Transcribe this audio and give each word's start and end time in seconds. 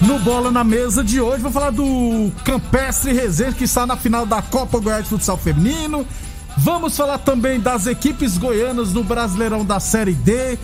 No 0.00 0.18
Bola 0.18 0.50
na 0.50 0.64
Mesa 0.64 1.04
de 1.04 1.20
hoje, 1.20 1.42
vou 1.42 1.52
falar 1.52 1.70
do 1.70 2.32
Campestre 2.44 3.12
Resende, 3.12 3.54
que 3.54 3.64
está 3.64 3.86
na 3.86 3.96
final 3.96 4.24
da 4.24 4.40
Copa 4.40 4.78
Goiás 4.80 5.04
de 5.04 5.10
Futsal 5.10 5.36
Feminino. 5.36 6.06
Vamos 6.56 6.96
falar 6.96 7.18
também 7.18 7.60
das 7.60 7.86
equipes 7.86 8.38
goianas 8.38 8.92
no 8.92 9.04
Brasileirão 9.04 9.64
da 9.64 9.78
Série 9.78 10.14
D. 10.14 10.58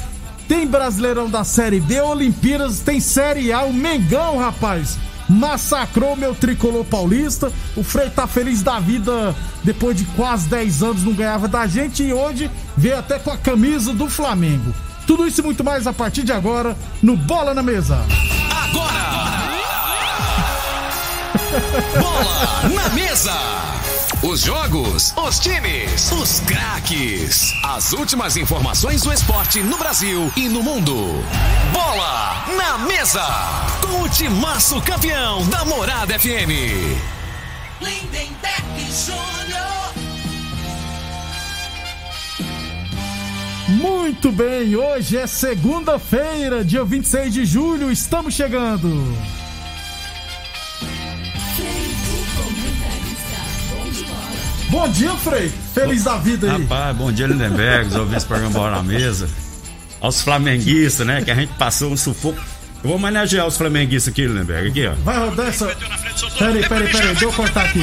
Tem 0.48 0.66
Brasileirão 0.66 1.28
da 1.28 1.44
Série 1.44 1.80
B, 1.80 2.00
Olimpíadas, 2.00 2.80
tem 2.80 3.00
Série 3.00 3.52
A, 3.52 3.62
o 3.62 3.72
Mengão, 3.72 4.38
rapaz 4.38 4.98
massacrou 5.28 6.16
meu 6.16 6.34
tricolor 6.34 6.84
paulista. 6.84 7.52
O 7.76 7.82
Frei 7.82 8.08
tá 8.10 8.26
feliz 8.26 8.62
da 8.62 8.78
vida 8.78 9.34
depois 9.62 9.96
de 9.96 10.04
quase 10.16 10.48
10 10.48 10.82
anos 10.82 11.02
não 11.02 11.12
ganhava 11.12 11.48
da 11.48 11.66
gente 11.66 12.02
e 12.02 12.12
hoje 12.12 12.50
veio 12.76 12.98
até 12.98 13.18
com 13.18 13.30
a 13.30 13.36
camisa 13.36 13.92
do 13.92 14.08
Flamengo. 14.08 14.72
Tudo 15.06 15.26
isso 15.26 15.40
e 15.40 15.44
muito 15.44 15.62
mais 15.62 15.86
a 15.86 15.92
partir 15.92 16.22
de 16.22 16.32
agora 16.32 16.76
no 17.02 17.16
Bola 17.16 17.54
na 17.54 17.62
Mesa. 17.62 17.98
Agora! 18.50 19.25
Bola 22.00 22.68
na 22.74 22.88
Mesa! 22.90 23.66
Os 24.22 24.40
jogos, 24.40 25.12
os 25.16 25.38
times, 25.38 26.10
os 26.10 26.40
craques. 26.40 27.52
As 27.62 27.92
últimas 27.92 28.36
informações 28.36 29.02
do 29.02 29.12
esporte 29.12 29.62
no 29.62 29.76
Brasil 29.76 30.32
e 30.34 30.48
no 30.48 30.62
mundo. 30.62 31.22
Bola 31.72 32.44
na 32.56 32.78
mesa. 32.78 33.24
Com 33.82 34.02
o 34.02 34.08
timaço 34.08 34.80
campeão 34.80 35.46
da 35.48 35.64
Morada 35.66 36.18
FM. 36.18 36.50
Lindenberg 37.80 38.84
Jr. 39.04 39.36
Muito 43.68 44.32
bem, 44.32 44.74
hoje 44.74 45.18
é 45.18 45.26
segunda-feira, 45.26 46.64
dia 46.64 46.84
26 46.84 47.34
de 47.34 47.44
julho, 47.44 47.92
estamos 47.92 48.34
chegando. 48.34 49.14
Bom 54.68 54.88
dia, 54.88 55.14
Frei. 55.16 55.52
Feliz 55.74 56.04
da 56.04 56.16
vida 56.16 56.50
aí. 56.52 56.62
Rapaz, 56.62 56.96
bom 56.96 57.12
dia, 57.12 57.26
Lindenberg, 57.26 57.88
os 57.88 57.96
ouvintes 57.96 58.24
do 58.24 58.28
programa 58.28 58.70
na 58.70 58.82
Mesa. 58.82 59.28
Aos 60.00 60.22
flamenguistas, 60.22 61.06
né? 61.06 61.22
Que 61.22 61.30
a 61.30 61.34
gente 61.34 61.52
passou 61.54 61.92
um 61.92 61.96
sufoco. 61.96 62.38
Eu 62.82 62.90
vou 62.90 62.96
homenagear 62.96 63.46
os 63.46 63.56
flamenguistas 63.56 64.12
aqui, 64.12 64.26
Lindenberg. 64.26 64.68
Aqui, 64.68 64.86
ó. 64.86 64.94
Vai 65.02 65.18
rodar 65.18 65.48
essa. 65.48 65.66
Peraí, 66.38 66.68
peraí, 66.68 66.92
peraí. 66.92 67.08
Deixa 67.08 67.24
eu 67.24 67.32
cortar 67.32 67.64
aqui. 67.66 67.80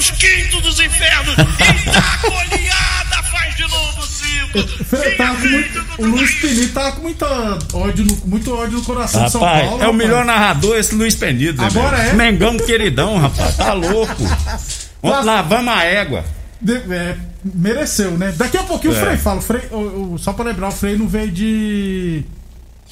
Os 0.00 0.10
quintos 0.12 0.62
dos 0.62 0.80
infernos. 0.80 1.36
E 1.60 1.96
a 1.96 2.16
goleada 2.28 3.22
faz 3.30 3.54
de 3.56 3.62
novo 3.62 4.02
cinco. 4.06 5.16
Tá 5.16 5.32
muito, 5.34 5.86
o 5.98 6.06
Luiz 6.06 6.34
Penido 6.40 6.72
tá 6.72 6.92
com 6.92 7.02
muita 7.02 7.26
ódio 7.74 8.04
no, 8.04 8.16
muito 8.26 8.54
ódio 8.54 8.78
no 8.78 8.84
coração 8.84 9.22
rapaz, 9.22 9.32
de 9.32 9.32
São 9.32 9.40
Paulo. 9.40 9.58
É 9.58 9.72
rapaz. 9.72 9.90
o 9.90 9.92
melhor 9.92 10.24
narrador 10.24 10.76
esse 10.76 10.94
Luiz 10.94 11.14
Penido. 11.14 11.60
Né, 11.60 11.68
Agora 11.68 11.98
é. 11.98 12.12
Mengão 12.14 12.56
queridão, 12.56 13.18
rapaz. 13.18 13.56
Tá 13.56 13.72
louco. 13.72 14.22
Vamos 15.02 15.24
lavamos 15.26 15.74
a 15.74 15.84
égua. 15.84 16.24
De, 16.60 16.76
é, 16.76 17.16
mereceu, 17.42 18.12
né? 18.12 18.32
Daqui 18.36 18.56
a 18.56 18.62
pouquinho 18.62 18.94
é. 18.94 18.96
o 18.96 19.00
Frei 19.00 19.16
fala. 19.16 19.38
O 19.38 19.42
Frei, 19.42 19.62
o, 19.70 20.12
o, 20.14 20.18
só 20.18 20.32
pra 20.32 20.44
lembrar, 20.44 20.68
o 20.68 20.72
Frei 20.72 20.96
não 20.96 21.08
veio 21.08 21.30
de 21.30 22.24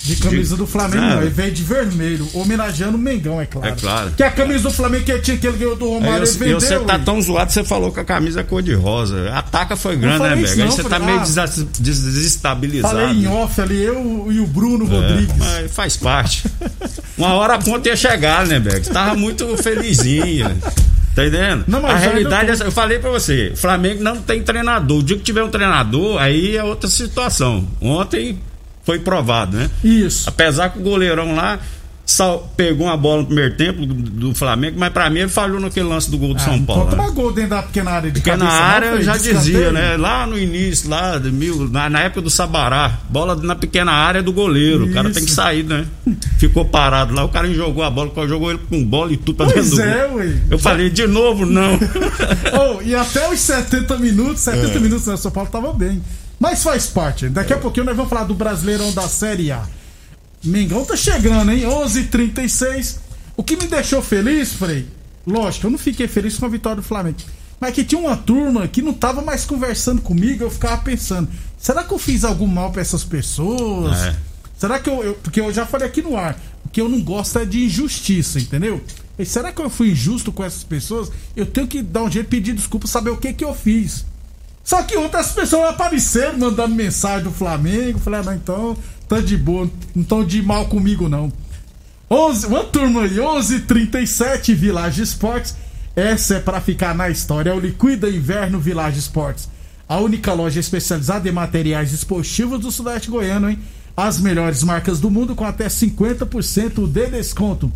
de 0.02 0.16
camisa 0.16 0.56
do 0.56 0.66
Flamengo, 0.66 1.02
não. 1.02 1.20
Ele 1.22 1.30
veio 1.30 1.52
de 1.52 1.62
vermelho, 1.62 2.28
homenageando 2.32 2.96
o 2.96 3.00
Mengão, 3.00 3.40
é 3.40 3.46
claro. 3.46 3.68
É 3.68 3.72
claro. 3.72 4.10
Que 4.16 4.22
a 4.22 4.30
camisa 4.30 4.68
do 4.68 4.70
Flamengo 4.70 5.04
que 5.04 5.18
tinha 5.18 5.36
que 5.36 5.46
ele 5.46 5.58
ganhou 5.58 5.76
do 5.76 5.88
Romário, 5.88 6.24
ele 6.24 6.38
vendeu. 6.38 6.60
você 6.60 6.78
tá 6.80 6.98
tão 6.98 7.20
zoado, 7.20 7.52
você 7.52 7.64
falou 7.64 7.92
que 7.92 8.00
a 8.00 8.04
camisa 8.04 8.40
é 8.40 8.44
cor 8.44 8.62
de 8.62 8.74
rosa. 8.74 9.30
A 9.32 9.42
taca 9.42 9.76
foi 9.76 9.96
grande, 9.96 10.22
né, 10.22 10.36
Bega? 10.36 10.64
Aí 10.64 10.70
você 10.70 10.84
tá 10.84 10.98
meio 10.98 11.20
ah, 11.20 11.46
desestabilizado. 11.78 12.94
Falei 12.94 13.16
em 13.16 13.26
off 13.26 13.60
ali, 13.60 13.82
eu 13.82 14.28
e 14.30 14.40
o 14.40 14.46
Bruno 14.46 14.86
é, 14.86 14.88
Rodrigues. 14.88 15.34
Faz 15.70 15.96
parte. 15.96 16.44
Uma 17.16 17.34
hora 17.34 17.54
a 17.54 17.58
ponta 17.58 17.88
ia 17.88 17.96
chegar, 17.96 18.46
né, 18.46 18.60
Bega? 18.60 18.84
Você 18.84 18.92
tava 18.92 19.14
muito 19.14 19.56
felizinho. 19.58 20.56
Tá 21.14 21.26
entendendo? 21.26 21.64
Não, 21.66 21.84
a 21.84 21.96
realidade 21.96 22.50
é, 22.50 22.66
eu 22.66 22.70
falei 22.70 23.00
pra 23.00 23.10
você, 23.10 23.50
o 23.52 23.56
Flamengo 23.56 24.04
não 24.04 24.18
tem 24.18 24.40
treinador. 24.40 24.98
O 24.98 25.02
dia 25.02 25.16
que 25.16 25.24
tiver 25.24 25.42
um 25.42 25.50
treinador, 25.50 26.22
aí 26.22 26.56
é 26.56 26.62
outra 26.62 26.88
situação. 26.88 27.66
Ontem 27.80 28.38
foi 28.88 28.98
provado, 29.00 29.54
né? 29.54 29.70
Isso. 29.84 30.26
Apesar 30.26 30.70
que 30.70 30.78
o 30.78 30.82
goleirão 30.82 31.34
lá 31.34 31.58
sal, 32.06 32.50
pegou 32.56 32.86
uma 32.86 32.96
bola 32.96 33.20
no 33.20 33.26
primeiro 33.26 33.54
tempo 33.54 33.84
do, 33.84 33.92
do 33.92 34.34
Flamengo, 34.34 34.78
mas 34.78 34.90
pra 34.90 35.10
mim 35.10 35.18
ele 35.18 35.28
falhou 35.28 35.60
naquele 35.60 35.86
lance 35.86 36.10
do 36.10 36.16
gol 36.16 36.32
do 36.32 36.40
ah, 36.40 36.44
São 36.44 36.64
Paulo. 36.64 36.86
Pode 36.86 36.96
né? 36.96 37.10
gol 37.14 37.30
dentro 37.30 37.50
da 37.50 37.62
pequena 37.62 37.90
área 37.90 38.10
de 38.10 38.18
Pequena 38.18 38.46
cabeça, 38.46 38.62
área, 38.62 38.86
eu 38.86 39.02
já 39.02 39.16
dizia, 39.18 39.70
né? 39.72 39.98
Lá 39.98 40.26
no 40.26 40.38
início, 40.38 40.88
lá 40.88 41.18
de 41.18 41.30
mil, 41.30 41.68
na, 41.68 41.90
na, 41.90 42.00
época 42.00 42.22
do 42.22 42.30
Sabará, 42.30 42.98
bola 43.10 43.36
na 43.36 43.54
pequena 43.54 43.92
área 43.92 44.22
do 44.22 44.32
goleiro. 44.32 44.84
Isso. 44.84 44.90
O 44.90 44.94
cara 44.94 45.10
tem 45.10 45.22
que 45.22 45.30
sair, 45.30 45.64
né? 45.64 45.84
Ficou 46.38 46.64
parado 46.64 47.14
lá, 47.14 47.24
o 47.24 47.28
cara 47.28 47.52
jogou 47.52 47.84
a 47.84 47.90
bola, 47.90 48.10
jogou 48.26 48.48
ele 48.48 48.60
com 48.70 48.82
bola 48.82 49.12
e 49.12 49.18
tudo 49.18 49.36
pra 49.36 49.44
pois 49.44 49.68
dentro 49.68 49.76
do 49.76 49.82
é, 49.82 50.08
gol. 50.08 50.16
Ué. 50.16 50.34
Eu 50.50 50.58
falei, 50.58 50.88
de 50.88 51.06
novo, 51.06 51.44
não. 51.44 51.78
oh, 52.58 52.80
e 52.82 52.94
até 52.94 53.30
os 53.30 53.38
70 53.38 53.98
minutos, 53.98 54.40
70 54.40 54.66
é. 54.66 54.80
minutos, 54.80 55.06
né? 55.06 55.12
o 55.12 55.18
São 55.18 55.30
Paulo 55.30 55.50
tava 55.50 55.74
bem. 55.74 56.00
Mas 56.38 56.62
faz 56.62 56.86
parte. 56.86 57.28
Daqui 57.28 57.52
a 57.52 57.56
é. 57.56 57.58
pouquinho 57.58 57.86
nós 57.86 57.96
vamos 57.96 58.10
falar 58.10 58.24
do 58.24 58.34
Brasileirão 58.34 58.92
da 58.92 59.08
Série 59.08 59.50
A. 59.50 59.66
Mengão 60.44 60.84
tá 60.84 60.96
chegando, 60.96 61.50
hein? 61.50 61.64
11:36. 61.64 62.96
O 63.36 63.42
que 63.42 63.56
me 63.56 63.66
deixou 63.66 64.02
feliz, 64.02 64.52
Frei? 64.52 64.86
Lógico, 65.26 65.66
eu 65.66 65.70
não 65.70 65.78
fiquei 65.78 66.08
feliz 66.08 66.36
com 66.36 66.46
a 66.46 66.48
vitória 66.48 66.76
do 66.76 66.82
Flamengo. 66.82 67.18
Mas 67.60 67.74
que 67.74 67.84
tinha 67.84 68.00
uma 68.00 68.16
turma 68.16 68.68
que 68.68 68.80
não 68.80 68.92
tava 68.92 69.20
mais 69.20 69.44
conversando 69.44 70.00
comigo, 70.00 70.44
eu 70.44 70.50
ficava 70.50 70.78
pensando: 70.78 71.28
será 71.58 71.82
que 71.82 71.92
eu 71.92 71.98
fiz 71.98 72.24
algum 72.24 72.46
mal 72.46 72.70
para 72.70 72.82
essas 72.82 73.04
pessoas? 73.04 73.98
É. 73.98 74.16
Será 74.56 74.78
que 74.78 74.88
eu, 74.88 75.02
eu, 75.02 75.14
Porque 75.14 75.40
eu 75.40 75.52
já 75.52 75.66
falei 75.66 75.86
aqui 75.86 76.02
no 76.02 76.16
ar, 76.16 76.38
o 76.64 76.68
que 76.68 76.80
eu 76.80 76.88
não 76.88 77.00
gosto 77.00 77.38
é 77.38 77.44
de 77.44 77.64
injustiça, 77.64 78.38
entendeu? 78.38 78.82
E 79.18 79.24
será 79.24 79.52
que 79.52 79.60
eu 79.60 79.68
fui 79.68 79.90
injusto 79.90 80.30
com 80.32 80.44
essas 80.44 80.62
pessoas? 80.62 81.10
Eu 81.34 81.46
tenho 81.46 81.66
que 81.66 81.82
dar 81.82 82.04
um 82.04 82.10
jeito 82.10 82.26
de 82.26 82.30
pedir 82.30 82.54
desculpa, 82.54 82.86
saber 82.86 83.10
o 83.10 83.16
que 83.16 83.32
que 83.32 83.44
eu 83.44 83.54
fiz. 83.54 84.04
Só 84.68 84.82
que 84.82 84.98
outras 84.98 85.32
pessoas 85.32 85.70
apareceram 85.70 86.36
mandando 86.36 86.74
mensagem 86.74 87.24
do 87.24 87.30
Flamengo. 87.30 87.98
Falei, 87.98 88.20
ah, 88.20 88.34
então 88.34 88.76
tá 89.08 89.18
de 89.18 89.34
boa, 89.34 89.66
não 89.96 90.04
tão 90.04 90.22
de 90.22 90.42
mal 90.42 90.66
comigo 90.66 91.08
não. 91.08 91.32
11, 92.10 92.46
uma 92.48 92.64
turma 92.64 93.04
aí, 93.04 93.16
11:37 93.16 94.54
Village 94.54 95.00
Esportes. 95.00 95.56
Essa 95.96 96.34
é 96.34 96.40
para 96.40 96.60
ficar 96.60 96.94
na 96.94 97.08
história. 97.08 97.48
É 97.48 97.54
o 97.54 97.58
Liquida 97.58 98.10
Inverno 98.10 98.60
Village 98.60 98.98
Esportes. 98.98 99.48
A 99.88 100.00
única 100.00 100.34
loja 100.34 100.60
especializada 100.60 101.26
em 101.26 101.32
materiais 101.32 101.90
esportivos 101.94 102.60
do 102.60 102.70
Sudeste 102.70 103.10
Goiano, 103.10 103.48
hein? 103.48 103.58
As 103.96 104.20
melhores 104.20 104.62
marcas 104.62 105.00
do 105.00 105.10
mundo 105.10 105.34
com 105.34 105.46
até 105.46 105.66
50% 105.66 106.86
de 106.86 107.06
desconto. 107.06 107.72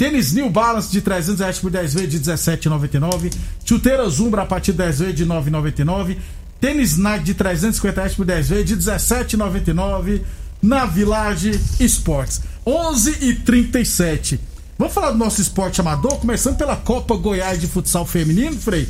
Tênis 0.00 0.32
New 0.32 0.48
Balance 0.48 0.90
de 0.90 1.02
300 1.02 1.40
reais 1.40 1.58
por 1.58 1.70
10 1.70 1.92
vezes 1.92 2.08
de 2.08 2.20
17,99. 2.20 3.34
Chuteira 3.62 4.08
Zumbra 4.08 4.40
a 4.40 4.46
partir 4.46 4.72
de 4.72 4.78
10 4.78 4.98
vezes 4.98 5.14
de 5.14 5.26
9,99. 5.26 6.16
Tênis 6.58 6.96
Nike 6.96 7.24
de 7.24 7.34
350 7.34 8.00
reais 8.00 8.14
por 8.14 8.24
10 8.24 8.48
vezes 8.48 8.64
de 8.64 8.76
17,99 8.78 10.22
na 10.62 10.86
Village 10.86 11.50
Esportes. 11.78 12.40
11 12.64 13.18
e 13.26 13.34
37. 13.34 14.40
Vamos 14.78 14.94
falar 14.94 15.10
do 15.10 15.18
nosso 15.18 15.42
esporte 15.42 15.82
amador, 15.82 16.16
começando 16.16 16.56
pela 16.56 16.76
Copa 16.76 17.14
Goiás 17.14 17.60
de 17.60 17.66
Futsal 17.66 18.06
Feminino, 18.06 18.56
Frei? 18.58 18.88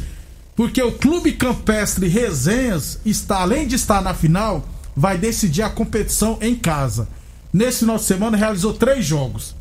Porque 0.55 0.81
o 0.81 0.93
Clube 0.93 1.33
Campestre 1.33 2.07
Resenhas 2.07 3.01
está, 3.05 3.41
além 3.41 3.67
de 3.67 3.75
estar 3.75 4.01
na 4.01 4.15
final, 4.15 4.65
vai 4.95 5.19
decidir 5.19 5.63
a 5.63 5.71
competição 5.71 6.39
em 6.41 6.55
casa. 6.55 7.09
Nesse 7.53 7.81
final 7.81 7.97
de 7.97 8.05
semana 8.05 8.37
realizou 8.37 8.75
três 8.75 9.05
jogos. 9.05 9.59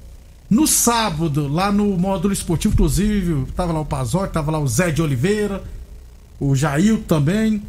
No 0.50 0.66
sábado, 0.66 1.48
lá 1.48 1.72
no 1.72 1.86
módulo 1.98 2.34
esportivo, 2.34 2.74
inclusive, 2.74 3.46
tava 3.56 3.72
lá 3.72 3.82
o 3.82 3.86
Pazor, 3.86 4.30
tava 4.30 4.52
lá 4.52 4.60
o 4.60 4.68
Zé 4.68 4.90
de 4.90 5.02
Oliveira, 5.02 5.64
o 6.40 6.56
Jair 6.56 6.98
também, 7.08 7.62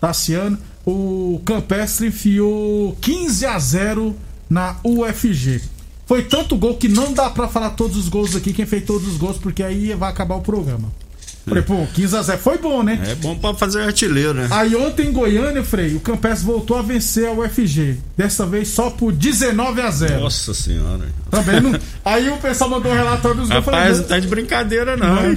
Tassiano. 0.00 0.58
O 0.86 1.40
Campestre 1.44 2.08
enfiou 2.08 2.96
15 3.00 3.46
a 3.46 3.58
0 3.58 4.16
na 4.48 4.76
UFG. 4.82 5.60
Foi 6.06 6.22
tanto 6.22 6.56
gol 6.56 6.76
que 6.76 6.88
não 6.88 7.12
dá 7.12 7.30
para 7.30 7.48
falar 7.48 7.70
todos 7.70 7.96
os 7.96 8.08
gols 8.08 8.36
aqui, 8.36 8.52
quem 8.52 8.66
fez 8.66 8.84
todos 8.84 9.06
os 9.08 9.16
gols, 9.16 9.38
porque 9.38 9.62
aí 9.62 9.94
vai 9.94 10.10
acabar 10.10 10.36
o 10.36 10.42
programa. 10.42 10.92
Falei, 11.46 11.62
pô, 11.62 11.86
15 11.92 12.16
a 12.16 12.22
0 12.22 12.38
foi 12.38 12.56
bom, 12.56 12.82
né? 12.82 12.98
É 13.06 13.14
bom 13.16 13.36
pra 13.36 13.52
fazer 13.52 13.82
artilheiro, 13.82 14.32
né? 14.32 14.48
Aí 14.50 14.74
ontem 14.74 15.08
em 15.08 15.12
Goiânia, 15.12 15.62
Frei, 15.62 15.94
o 15.94 16.00
Campestre 16.00 16.46
voltou 16.46 16.78
a 16.78 16.82
vencer 16.82 17.28
a 17.28 17.32
UFG. 17.32 17.98
Dessa 18.16 18.46
vez 18.46 18.68
só 18.68 18.88
por 18.88 19.12
19 19.12 19.80
a 19.82 19.90
0 19.90 20.20
Nossa 20.20 20.54
senhora. 20.54 21.04
Também 21.30 21.60
não... 21.60 21.78
Aí 22.02 22.30
o 22.30 22.38
pessoal 22.38 22.70
mandou 22.70 22.90
um 22.90 22.94
relatório 22.94 23.40
dos 23.40 23.50
gols. 23.50 23.64
Rapaz, 23.64 23.98
não 23.98 24.04
tá 24.06 24.18
de 24.18 24.26
brincadeira, 24.26 24.96
não. 24.96 25.14
não. 25.14 25.36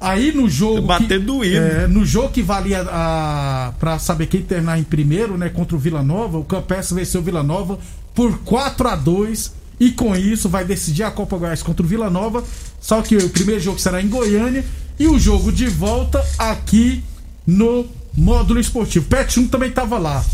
Aí 0.00 0.32
no 0.32 0.48
jogo. 0.48 0.82
Bater 0.82 1.18
que, 1.18 1.26
doído. 1.26 1.56
É, 1.56 1.86
no 1.88 2.04
jogo 2.04 2.28
que 2.30 2.42
valia 2.42 2.82
a, 2.88 3.72
pra 3.80 3.98
saber 3.98 4.26
quem 4.26 4.42
terminar 4.42 4.78
em 4.78 4.84
primeiro, 4.84 5.36
né? 5.36 5.48
Contra 5.48 5.76
o 5.76 5.78
Vila 5.78 6.02
Nova, 6.02 6.38
o 6.38 6.44
Campestre 6.44 6.94
venceu 6.94 7.20
o 7.20 7.24
Vila 7.24 7.42
Nova 7.42 7.78
por 8.14 8.38
4 8.40 8.88
a 8.88 8.96
2 8.96 9.52
e 9.80 9.90
com 9.90 10.14
isso 10.14 10.48
vai 10.48 10.64
decidir 10.64 11.04
a 11.04 11.10
Copa 11.10 11.36
Goiás 11.36 11.62
contra 11.62 11.84
o 11.84 11.88
Vila 11.88 12.10
Nova. 12.10 12.44
Só 12.80 13.00
que 13.00 13.16
o 13.16 13.28
primeiro 13.28 13.60
jogo 13.60 13.78
será 13.78 14.02
em 14.02 14.08
Goiânia 14.08 14.64
e 14.98 15.06
o 15.06 15.18
jogo 15.18 15.52
de 15.52 15.66
volta 15.66 16.24
aqui 16.38 17.02
no 17.46 17.86
módulo 18.16 18.60
esportivo. 18.60 19.06
Pet 19.06 19.40
1 19.40 19.48
também 19.48 19.68
estava 19.68 19.98
lá. 19.98 20.24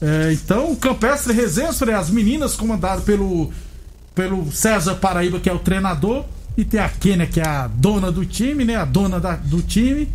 É, 0.00 0.32
então, 0.32 0.72
o 0.72 0.76
Campestre 0.76 1.32
Resenhas, 1.32 1.80
as 1.82 2.10
meninas 2.10 2.54
comandadas 2.54 3.04
pelo, 3.04 3.52
pelo 4.14 4.50
César 4.50 4.96
Paraíba, 4.96 5.38
que 5.38 5.48
é 5.48 5.52
o 5.52 5.58
treinador, 5.58 6.24
e 6.56 6.64
tem 6.64 6.80
a 6.80 6.88
Kênia, 6.88 7.26
que 7.26 7.40
é 7.40 7.46
a 7.46 7.68
dona 7.68 8.10
do 8.10 8.26
time, 8.26 8.64
né? 8.64 8.76
A 8.76 8.84
dona 8.84 9.20
da, 9.20 9.36
do 9.36 9.62
time. 9.62 10.08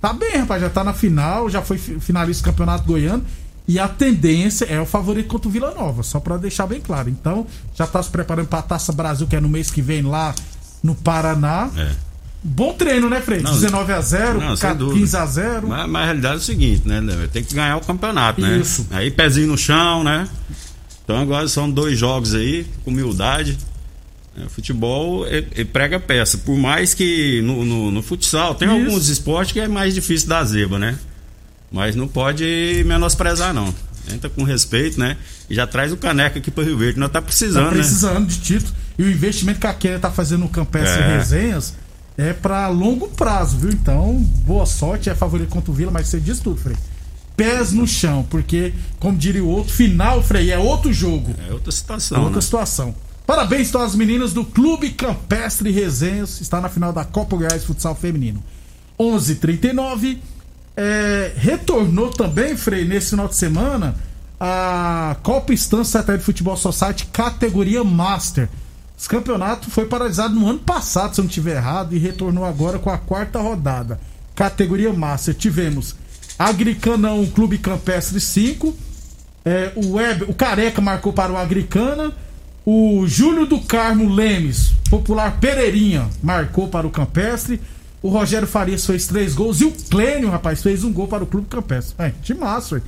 Tá 0.00 0.12
bem, 0.12 0.36
rapaz, 0.36 0.60
já 0.60 0.70
tá 0.70 0.82
na 0.82 0.94
final, 0.94 1.50
já 1.50 1.62
foi 1.62 1.78
finalista 1.78 2.42
do 2.42 2.46
Campeonato 2.52 2.84
Goiano. 2.84 3.24
E 3.66 3.78
a 3.78 3.88
tendência 3.88 4.64
é 4.64 4.80
o 4.80 4.86
favorito 4.86 5.28
contra 5.28 5.48
o 5.48 5.50
Vila 5.50 5.72
Nova, 5.72 6.02
só 6.02 6.18
para 6.18 6.36
deixar 6.36 6.66
bem 6.66 6.80
claro. 6.80 7.08
Então, 7.08 7.46
já 7.74 7.86
tá 7.86 8.02
se 8.02 8.10
preparando 8.10 8.48
para 8.48 8.58
a 8.58 8.62
Taça 8.62 8.92
Brasil, 8.92 9.26
que 9.26 9.36
é 9.36 9.40
no 9.40 9.48
mês 9.48 9.70
que 9.70 9.80
vem 9.80 10.02
lá 10.02 10.34
no 10.82 10.94
Paraná. 10.94 11.70
É. 11.76 12.11
Bom 12.44 12.72
treino, 12.74 13.08
né, 13.08 13.20
Frei? 13.20 13.40
19 13.40 13.92
a 13.92 14.00
0 14.00 14.40
não, 14.40 14.56
15 14.56 15.16
a 15.16 15.26
0 15.26 15.68
mas, 15.68 15.88
mas, 15.88 16.02
a 16.02 16.04
realidade 16.06 16.34
é 16.34 16.38
o 16.38 16.40
seguinte, 16.40 16.82
né? 16.88 17.00
Tem 17.32 17.44
que 17.44 17.54
ganhar 17.54 17.76
o 17.76 17.80
campeonato, 17.80 18.40
né? 18.40 18.58
Isso. 18.58 18.86
Aí 18.90 19.12
pezinho 19.12 19.46
no 19.46 19.56
chão, 19.56 20.02
né? 20.02 20.28
Então 21.04 21.18
agora 21.18 21.46
são 21.46 21.70
dois 21.70 21.96
jogos 21.96 22.34
aí, 22.34 22.66
com 22.84 22.90
humildade. 22.90 23.56
É, 24.36 24.48
futebol 24.48 25.26
é, 25.26 25.44
é 25.54 25.64
prega 25.64 26.00
peça. 26.00 26.38
Por 26.38 26.56
mais 26.56 26.94
que 26.94 27.40
no, 27.42 27.64
no, 27.64 27.90
no 27.90 28.02
futsal 28.02 28.54
tem 28.54 28.66
Isso. 28.66 28.76
alguns 28.76 29.08
esportes 29.08 29.52
que 29.52 29.60
é 29.60 29.68
mais 29.68 29.94
difícil 29.94 30.28
da 30.28 30.42
zeba, 30.44 30.78
né? 30.78 30.98
Mas 31.70 31.94
não 31.94 32.08
pode 32.08 32.82
menosprezar, 32.86 33.54
não. 33.54 33.72
Entra 34.12 34.28
com 34.28 34.42
respeito, 34.42 34.98
né? 34.98 35.16
E 35.48 35.54
já 35.54 35.66
traz 35.66 35.92
o 35.92 35.96
caneca 35.96 36.38
aqui 36.38 36.50
para 36.50 36.64
Rio 36.64 36.76
Verde. 36.76 36.98
Nós 36.98 37.10
tá 37.10 37.22
precisando, 37.22 37.66
tá 37.66 37.70
precisando 37.70 38.20
né? 38.20 38.26
de 38.26 38.38
título. 38.40 38.72
E 38.98 39.02
o 39.04 39.10
investimento 39.10 39.60
que 39.60 39.66
a 39.66 39.72
Kenia 39.72 39.98
tá 39.98 40.10
fazendo 40.10 40.40
no 40.40 40.48
Campestre 40.48 41.02
é. 41.02 41.16
Resenhas 41.18 41.74
é 42.16 42.32
para 42.32 42.68
longo 42.68 43.08
prazo, 43.08 43.58
viu? 43.58 43.70
Então, 43.70 44.16
boa 44.44 44.66
sorte. 44.66 45.10
É 45.10 45.14
favorito 45.14 45.50
contra 45.50 45.70
o 45.70 45.74
Vila, 45.74 45.90
mas 45.90 46.08
você 46.08 46.20
diz 46.20 46.40
tudo, 46.40 46.60
Frei. 46.60 46.76
Pés 47.36 47.72
no 47.72 47.86
chão, 47.86 48.26
porque, 48.28 48.74
como 49.00 49.16
diria 49.16 49.42
o 49.42 49.48
outro, 49.48 49.72
final, 49.72 50.22
Frei, 50.22 50.50
é 50.50 50.58
outro 50.58 50.92
jogo. 50.92 51.34
É 51.48 51.52
outra 51.52 51.72
situação. 51.72 52.18
outra 52.20 52.36
né? 52.36 52.42
situação. 52.42 52.94
Parabéns 53.26 53.68
então 53.68 53.80
às 53.80 53.94
meninas 53.94 54.32
do 54.32 54.44
Clube 54.44 54.90
Campestre 54.90 55.70
Resenhas. 55.70 56.40
Está 56.40 56.60
na 56.60 56.68
final 56.68 56.92
da 56.92 57.04
Copa 57.04 57.36
Goiás 57.36 57.64
Futsal 57.64 57.94
Feminino. 57.94 58.42
11:39 58.98 59.30
h 59.30 59.34
39 59.40 60.18
é, 60.76 61.32
retornou 61.36 62.10
também, 62.10 62.56
Frei, 62.56 62.84
nesse 62.84 63.10
final 63.10 63.28
de 63.28 63.36
semana, 63.36 63.94
a 64.40 65.16
Copa 65.22 65.52
Instância 65.52 66.00
Satélite 66.00 66.24
Futebol 66.24 66.56
Society 66.56 67.06
categoria 67.06 67.84
Master. 67.84 68.48
Esse 69.02 69.08
campeonato 69.08 69.68
foi 69.68 69.86
paralisado 69.86 70.32
no 70.32 70.48
ano 70.48 70.60
passado, 70.60 71.12
se 71.12 71.20
eu 71.20 71.24
não 71.24 71.28
estiver 71.28 71.56
errado, 71.56 71.92
e 71.92 71.98
retornou 71.98 72.44
agora 72.44 72.78
com 72.78 72.88
a 72.88 72.96
quarta 72.96 73.40
rodada. 73.40 73.98
Categoria 74.32 74.92
Master. 74.92 75.34
Tivemos 75.34 75.96
Agricana 76.38 77.12
1, 77.12 77.30
Clube 77.32 77.58
Campestre 77.58 78.20
5. 78.20 78.72
É, 79.44 79.72
o, 79.74 79.94
Web, 79.94 80.26
o 80.28 80.34
Careca 80.34 80.80
marcou 80.80 81.12
para 81.12 81.32
o 81.32 81.36
Agricana. 81.36 82.12
O 82.64 83.04
Júlio 83.08 83.44
do 83.44 83.58
Carmo 83.62 84.08
Lemes, 84.08 84.70
popular 84.88 85.36
Pereirinha, 85.40 86.08
marcou 86.22 86.68
para 86.68 86.86
o 86.86 86.90
Campestre. 86.90 87.60
O 88.00 88.08
Rogério 88.08 88.46
Farias 88.46 88.86
fez 88.86 89.08
três 89.08 89.34
gols. 89.34 89.60
E 89.60 89.64
o 89.64 89.72
Clênio, 89.72 90.30
rapaz, 90.30 90.62
fez 90.62 90.84
um 90.84 90.92
gol 90.92 91.08
para 91.08 91.24
o 91.24 91.26
Clube 91.26 91.48
Campestre. 91.48 91.96
É, 91.98 92.12
de 92.22 92.34
massa, 92.34 92.80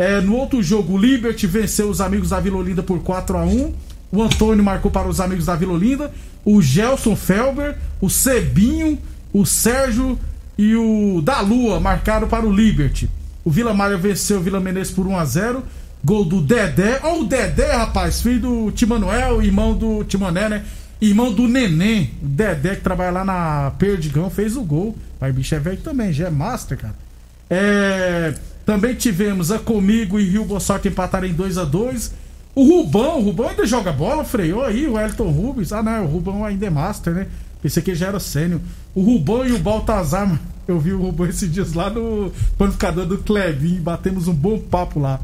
é, 0.00 0.20
No 0.20 0.34
outro 0.34 0.60
jogo, 0.60 0.94
o 0.94 0.98
Liberty 0.98 1.46
venceu 1.46 1.88
os 1.88 2.00
amigos 2.00 2.30
da 2.30 2.40
Vila 2.40 2.56
Olinda 2.56 2.82
por 2.82 2.98
4 3.04 3.38
a 3.38 3.44
1 3.44 3.93
O 4.14 4.22
Antônio 4.22 4.62
marcou 4.62 4.90
para 4.90 5.08
os 5.08 5.20
amigos 5.20 5.46
da 5.46 5.56
Vila 5.56 5.72
Olinda. 5.72 6.12
O 6.44 6.62
Gelson 6.62 7.16
Felber, 7.16 7.76
o 8.00 8.08
Cebinho, 8.08 8.98
o 9.32 9.44
Sérgio 9.44 10.18
e 10.56 10.74
o 10.76 11.20
da 11.22 11.40
Lua 11.40 11.80
marcaram 11.80 12.28
para 12.28 12.46
o 12.46 12.52
Liberty. 12.52 13.10
O 13.44 13.50
Vila 13.50 13.74
Maria 13.74 13.96
venceu 13.96 14.38
o 14.38 14.42
Vila 14.42 14.60
Menezes 14.60 14.92
por 14.92 15.06
1 15.06 15.18
a 15.18 15.24
0 15.24 15.62
Gol 16.04 16.24
do 16.24 16.40
Dedé. 16.40 17.00
Ó, 17.02 17.20
o 17.20 17.24
Dedé, 17.24 17.72
rapaz, 17.72 18.20
filho 18.20 18.40
do 18.40 18.70
Timanuel, 18.72 19.42
irmão 19.42 19.74
do 19.74 20.04
Timoné, 20.04 20.48
né? 20.48 20.64
Irmão 21.00 21.32
do 21.32 21.48
Neném, 21.48 22.12
o 22.22 22.26
Dedé, 22.26 22.76
que 22.76 22.82
trabalha 22.82 23.10
lá 23.10 23.24
na 23.24 23.72
Perdigão, 23.78 24.30
fez 24.30 24.56
o 24.56 24.62
gol. 24.62 24.96
O 25.20 25.32
bicho 25.32 25.54
é 25.54 25.58
velho 25.58 25.78
também, 25.78 26.12
já 26.12 26.26
é 26.26 26.30
master, 26.30 26.78
cara. 26.78 26.94
É, 27.48 28.34
também 28.66 28.94
tivemos 28.94 29.50
a 29.50 29.58
Comigo 29.58 30.20
e 30.20 30.28
Rio 30.28 30.44
Bossart 30.44 30.84
empataram 30.84 31.26
em 31.26 31.32
2 31.32 31.58
a 31.58 31.64
2 31.64 32.12
O 32.54 32.62
Rubão, 32.62 33.18
o 33.18 33.22
Rubão 33.22 33.48
ainda 33.48 33.66
joga 33.66 33.92
bola, 33.92 34.24
freou 34.24 34.62
aí, 34.62 34.86
o 34.86 34.98
Elton 34.98 35.30
Rubens. 35.30 35.72
Ah, 35.72 35.82
não, 35.82 36.04
o 36.04 36.08
Rubão 36.08 36.44
ainda 36.44 36.66
é 36.66 36.70
master, 36.70 37.12
né? 37.12 37.26
Pensei 37.60 37.82
que 37.82 37.94
já 37.94 38.08
era 38.08 38.20
sênior. 38.20 38.60
O 38.94 39.02
Rubão 39.02 39.46
e 39.46 39.52
o 39.52 39.58
Baltazar, 39.58 40.38
eu 40.68 40.78
vi 40.78 40.92
o 40.92 41.00
Rubão 41.00 41.26
esses 41.26 41.50
dias 41.50 41.72
lá 41.72 41.90
no 41.90 42.30
panificador 42.56 43.06
do 43.06 43.18
Clevin, 43.18 43.80
batemos 43.80 44.28
um 44.28 44.34
bom 44.34 44.58
papo 44.58 45.00
lá. 45.00 45.20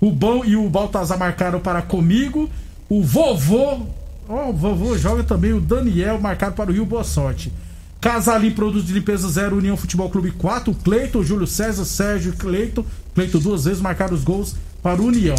O 0.00 0.06
Rubão 0.06 0.44
e 0.44 0.56
o 0.56 0.68
Baltazar 0.68 1.18
marcaram 1.18 1.60
para 1.60 1.82
Comigo. 1.82 2.48
O 2.88 3.02
vovô 3.02 3.86
Ó, 4.30 4.46
oh, 4.46 4.50
o 4.50 4.52
vovô 4.52 4.96
joga 4.96 5.24
também 5.24 5.52
o 5.52 5.60
Daniel, 5.60 6.20
marcado 6.20 6.54
para 6.54 6.70
o 6.70 6.72
Rio 6.72 6.86
Boa 6.86 7.02
Sorte. 7.02 7.52
Casalim 8.00 8.52
Produtos 8.52 8.86
de 8.86 8.92
Limpeza 8.92 9.28
0, 9.28 9.56
União 9.56 9.76
Futebol 9.76 10.08
Clube 10.08 10.30
4, 10.30 10.72
Cleiton, 10.84 11.24
Júlio 11.24 11.48
César, 11.48 11.84
Sérgio, 11.84 12.34
Cleiton. 12.34 12.84
Cleiton 13.12 13.40
duas 13.40 13.64
vezes 13.64 13.82
marcaram 13.82 14.14
os 14.14 14.22
gols 14.22 14.54
para 14.80 15.02
o 15.02 15.06
União. 15.06 15.34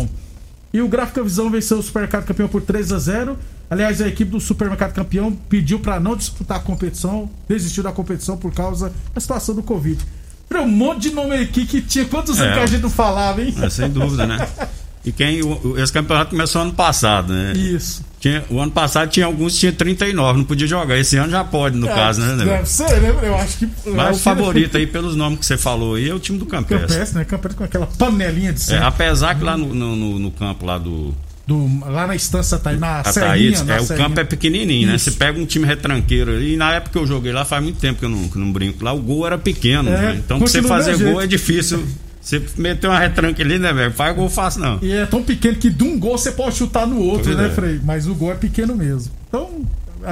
E 0.73 0.81
o 0.81 0.87
Gráfica 0.87 1.21
Visão 1.21 1.49
venceu 1.49 1.77
o 1.79 1.83
Supermercado 1.83 2.25
Campeão 2.25 2.47
por 2.47 2.61
3 2.61 2.93
a 2.93 2.99
0 2.99 3.37
Aliás, 3.69 4.01
a 4.01 4.07
equipe 4.07 4.29
do 4.29 4.39
Supermercado 4.39 4.93
Campeão 4.93 5.31
pediu 5.31 5.79
para 5.79 5.97
não 5.97 6.15
disputar 6.15 6.57
a 6.57 6.59
competição, 6.59 7.29
desistiu 7.47 7.81
da 7.81 7.91
competição 7.91 8.35
por 8.35 8.53
causa 8.53 8.91
da 9.13 9.21
situação 9.21 9.55
do 9.55 9.63
Covid. 9.63 10.05
Um 10.53 10.67
monte 10.67 11.03
de 11.03 11.11
nome 11.11 11.37
aqui 11.37 11.65
que 11.65 11.81
tinha. 11.81 12.03
Quantos 12.03 12.37
é, 12.37 12.43
anos 12.43 12.57
que 12.57 12.63
a 12.63 12.67
gente 12.67 12.81
não 12.81 12.89
falava, 12.89 13.41
hein? 13.41 13.55
É, 13.61 13.69
sem 13.69 13.89
dúvida, 13.89 14.27
né? 14.27 14.47
E 15.03 15.11
quem. 15.11 15.39
Esse 15.77 15.91
campeonato 15.91 16.29
começou 16.29 16.61
ano 16.61 16.73
passado, 16.73 17.33
né? 17.33 17.53
Isso. 17.53 18.03
Tinha, 18.21 18.45
o 18.51 18.59
ano 18.59 18.71
passado 18.71 19.09
tinha 19.09 19.25
alguns 19.25 19.53
que 19.53 19.61
tinha 19.61 19.71
39, 19.71 20.37
não 20.37 20.45
podia 20.45 20.67
jogar. 20.67 20.95
Esse 20.95 21.17
ano 21.17 21.31
já 21.31 21.43
pode, 21.43 21.75
no 21.75 21.89
é, 21.89 21.93
caso, 21.93 22.21
né? 22.21 22.45
Deve 22.45 22.69
ser, 22.69 23.01
né? 23.01 23.15
Eu 23.23 23.35
acho 23.35 23.57
que. 23.57 23.67
Eu 23.83 23.95
Mas 23.95 24.09
acho 24.09 24.19
o 24.19 24.21
favorito 24.21 24.77
aí, 24.77 24.85
pelos 24.85 25.15
nomes 25.15 25.39
que 25.39 25.45
você 25.47 25.57
falou 25.57 25.95
aí, 25.95 26.07
é 26.07 26.13
o 26.13 26.19
time 26.19 26.37
do 26.37 26.45
Campestre. 26.45 26.87
Campestre, 26.87 27.17
né? 27.17 27.25
Campestre 27.25 27.57
com 27.57 27.63
aquela 27.63 27.87
panelinha 27.87 28.53
de 28.53 28.61
sempre. 28.61 28.83
É, 28.83 28.85
apesar 28.85 29.33
que 29.33 29.43
lá 29.43 29.57
no, 29.57 29.73
no, 29.73 30.19
no 30.19 30.31
campo 30.31 30.67
lá 30.67 30.77
do. 30.77 31.15
Do, 31.47 31.67
lá 31.89 32.05
na 32.05 32.15
estância 32.15 32.59
tá 32.59 32.69
aí 32.69 32.77
na 32.77 33.03
Serrinha, 33.03 33.63
na 33.63 33.77
é, 33.77 33.81
o 33.81 33.87
campo 33.87 34.19
é 34.19 34.23
pequenininho, 34.23 34.83
Isso. 34.83 34.91
né? 34.91 34.97
Você 34.99 35.11
pega 35.11 35.39
um 35.39 35.45
time 35.45 35.65
retranqueiro 35.65 36.39
e 36.39 36.55
na 36.55 36.75
época 36.75 36.91
que 36.91 36.97
eu 36.99 37.07
joguei 37.07 37.31
lá, 37.31 37.43
faz 37.43 37.63
muito 37.63 37.79
tempo 37.79 37.97
que 37.97 38.05
eu 38.05 38.09
não, 38.09 38.29
que 38.29 38.37
não 38.37 38.51
brinco 38.53 38.85
lá, 38.85 38.93
o 38.93 38.99
gol 38.99 39.25
era 39.25 39.39
pequeno, 39.39 39.89
é, 39.89 39.97
né? 39.97 40.21
Então 40.23 40.37
pra 40.37 40.47
você 40.47 40.61
fazer 40.61 40.95
gol 40.97 41.19
é 41.19 41.25
difícil 41.25 41.83
você 42.21 42.41
meteu 42.57 42.91
uma 42.91 42.99
retranca 42.99 43.41
ali, 43.41 43.57
né, 43.57 43.73
velho? 43.73 43.91
Faz 43.91 44.15
gol 44.15 44.29
fácil, 44.29 44.61
não. 44.61 44.79
E 44.81 44.91
é 44.91 45.05
tão 45.07 45.23
pequeno 45.23 45.57
que 45.57 45.71
de 45.71 45.83
um 45.83 45.99
gol 45.99 46.17
você 46.17 46.31
pode 46.31 46.55
chutar 46.55 46.85
no 46.85 47.01
outro, 47.01 47.35
né, 47.35 47.47
é. 47.47 47.49
Frei? 47.49 47.81
Mas 47.83 48.07
o 48.07 48.13
gol 48.13 48.31
é 48.31 48.35
pequeno 48.35 48.75
mesmo. 48.75 49.11
Então, 49.27 49.65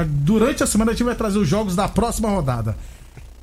durante 0.06 0.64
a 0.64 0.68
semana 0.68 0.92
a 0.92 0.94
gente 0.94 1.04
vai 1.04 1.16
trazer 1.16 1.38
os 1.38 1.48
jogos 1.48 1.76
da 1.76 1.88
próxima 1.88 2.30
rodada. 2.30 2.76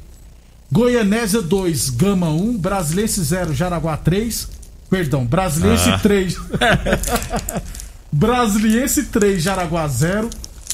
Goianésia 0.70 1.40
2, 1.40 1.90
Gama 1.90 2.28
1, 2.28 2.58
Brasilense 2.58 3.22
0, 3.22 3.54
Jaraguá 3.54 3.96
3. 3.96 4.48
Perdão, 4.90 5.24
Brasilense 5.24 5.88
ah. 5.90 5.98
3. 5.98 6.36
Brasiliense 8.10 9.04
3, 9.04 9.42
Jaraguá 9.42 9.86
0. 9.86 10.30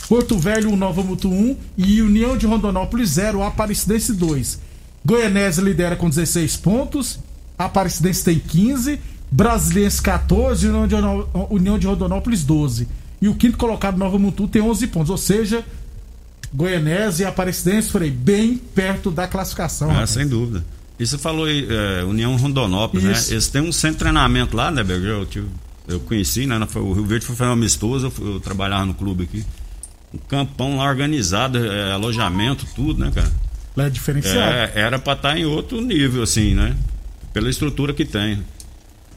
Porto 0.09 0.39
Velho 0.39 0.71
1, 0.71 0.77
Nova 0.77 1.03
Mutu 1.03 1.29
1. 1.29 1.57
E 1.77 2.03
União 2.03 2.37
de 2.37 2.47
Rondonópolis 2.47 3.11
0, 3.11 3.43
Aparecidense 3.43 4.13
2. 4.13 4.59
Goianésia 5.05 5.63
lidera 5.63 5.97
com 5.97 6.09
16 6.09 6.57
pontos. 6.59 7.19
Aparecidense 7.59 8.25
tem 8.25 8.39
15. 8.39 9.01
Brasiliense 9.31 10.01
14. 10.01 10.69
União 10.69 10.87
de, 10.87 10.95
União 11.51 11.79
de 11.79 11.87
Rondonópolis 11.87 12.45
12. 12.45 12.89
E 13.21 13.29
o 13.29 13.35
quinto 13.35 13.57
colocado, 13.57 13.99
Nova 13.99 14.19
Mutu, 14.19 14.49
tem 14.49 14.63
11 14.63 14.87
pontos. 14.89 15.11
Ou 15.11 15.19
seja, 15.19 15.65
Goianésia 16.55 17.25
e 17.25 17.27
Aparecidense, 17.27 17.91
Frei, 17.91 18.11
bem 18.11 18.57
perto 18.57 19.11
da 19.11 19.27
classificação. 19.27 19.91
Ah, 19.91 20.07
sem 20.07 20.29
dúvida. 20.29 20.65
E 20.99 21.07
você 21.07 21.17
falou 21.17 21.47
aí, 21.47 21.67
é, 21.69 22.05
União 22.05 22.37
Rondonópolis, 22.37 23.05
né? 23.05 23.13
Isso. 23.13 23.31
né? 23.31 23.35
Eles 23.35 23.49
têm 23.49 23.63
um 23.63 23.73
centro 23.73 23.97
de 23.97 23.99
treinamento 24.01 24.57
lá, 24.57 24.71
né, 24.71 24.85
Berger? 24.85 25.11
Eu, 25.11 25.27
tive, 25.27 25.49
eu 25.89 25.99
conheci, 26.01 26.47
né? 26.47 26.59
O 26.77 26.93
Rio 26.93 27.05
Verde 27.05 27.25
foi 27.25 27.35
fazer 27.35 27.49
uma 27.49 27.55
amistosa, 27.55 28.07
eu, 28.07 28.35
eu 28.35 28.41
trabalhava 28.41 28.85
no 28.85 28.95
clube 28.95 29.25
aqui. 29.25 29.45
Um 30.13 30.19
campão 30.19 30.77
lá 30.77 30.85
organizado, 30.85 31.59
é, 31.59 31.93
alojamento, 31.93 32.67
tudo, 32.75 33.03
né, 33.03 33.11
cara? 33.15 33.33
Lá 33.75 33.87
é 33.87 33.91
diferenciado. 33.91 34.53
É, 34.53 34.73
era 34.75 34.99
pra 34.99 35.15
estar 35.15 35.31
tá 35.31 35.39
em 35.39 35.47
outro 35.47 35.81
nível, 35.81 36.23
assim, 36.23 36.55
né? 36.55 36.77
Pela 37.33 37.49
estrutura 37.49 37.95
que 37.95 38.05
tem. 38.05 38.45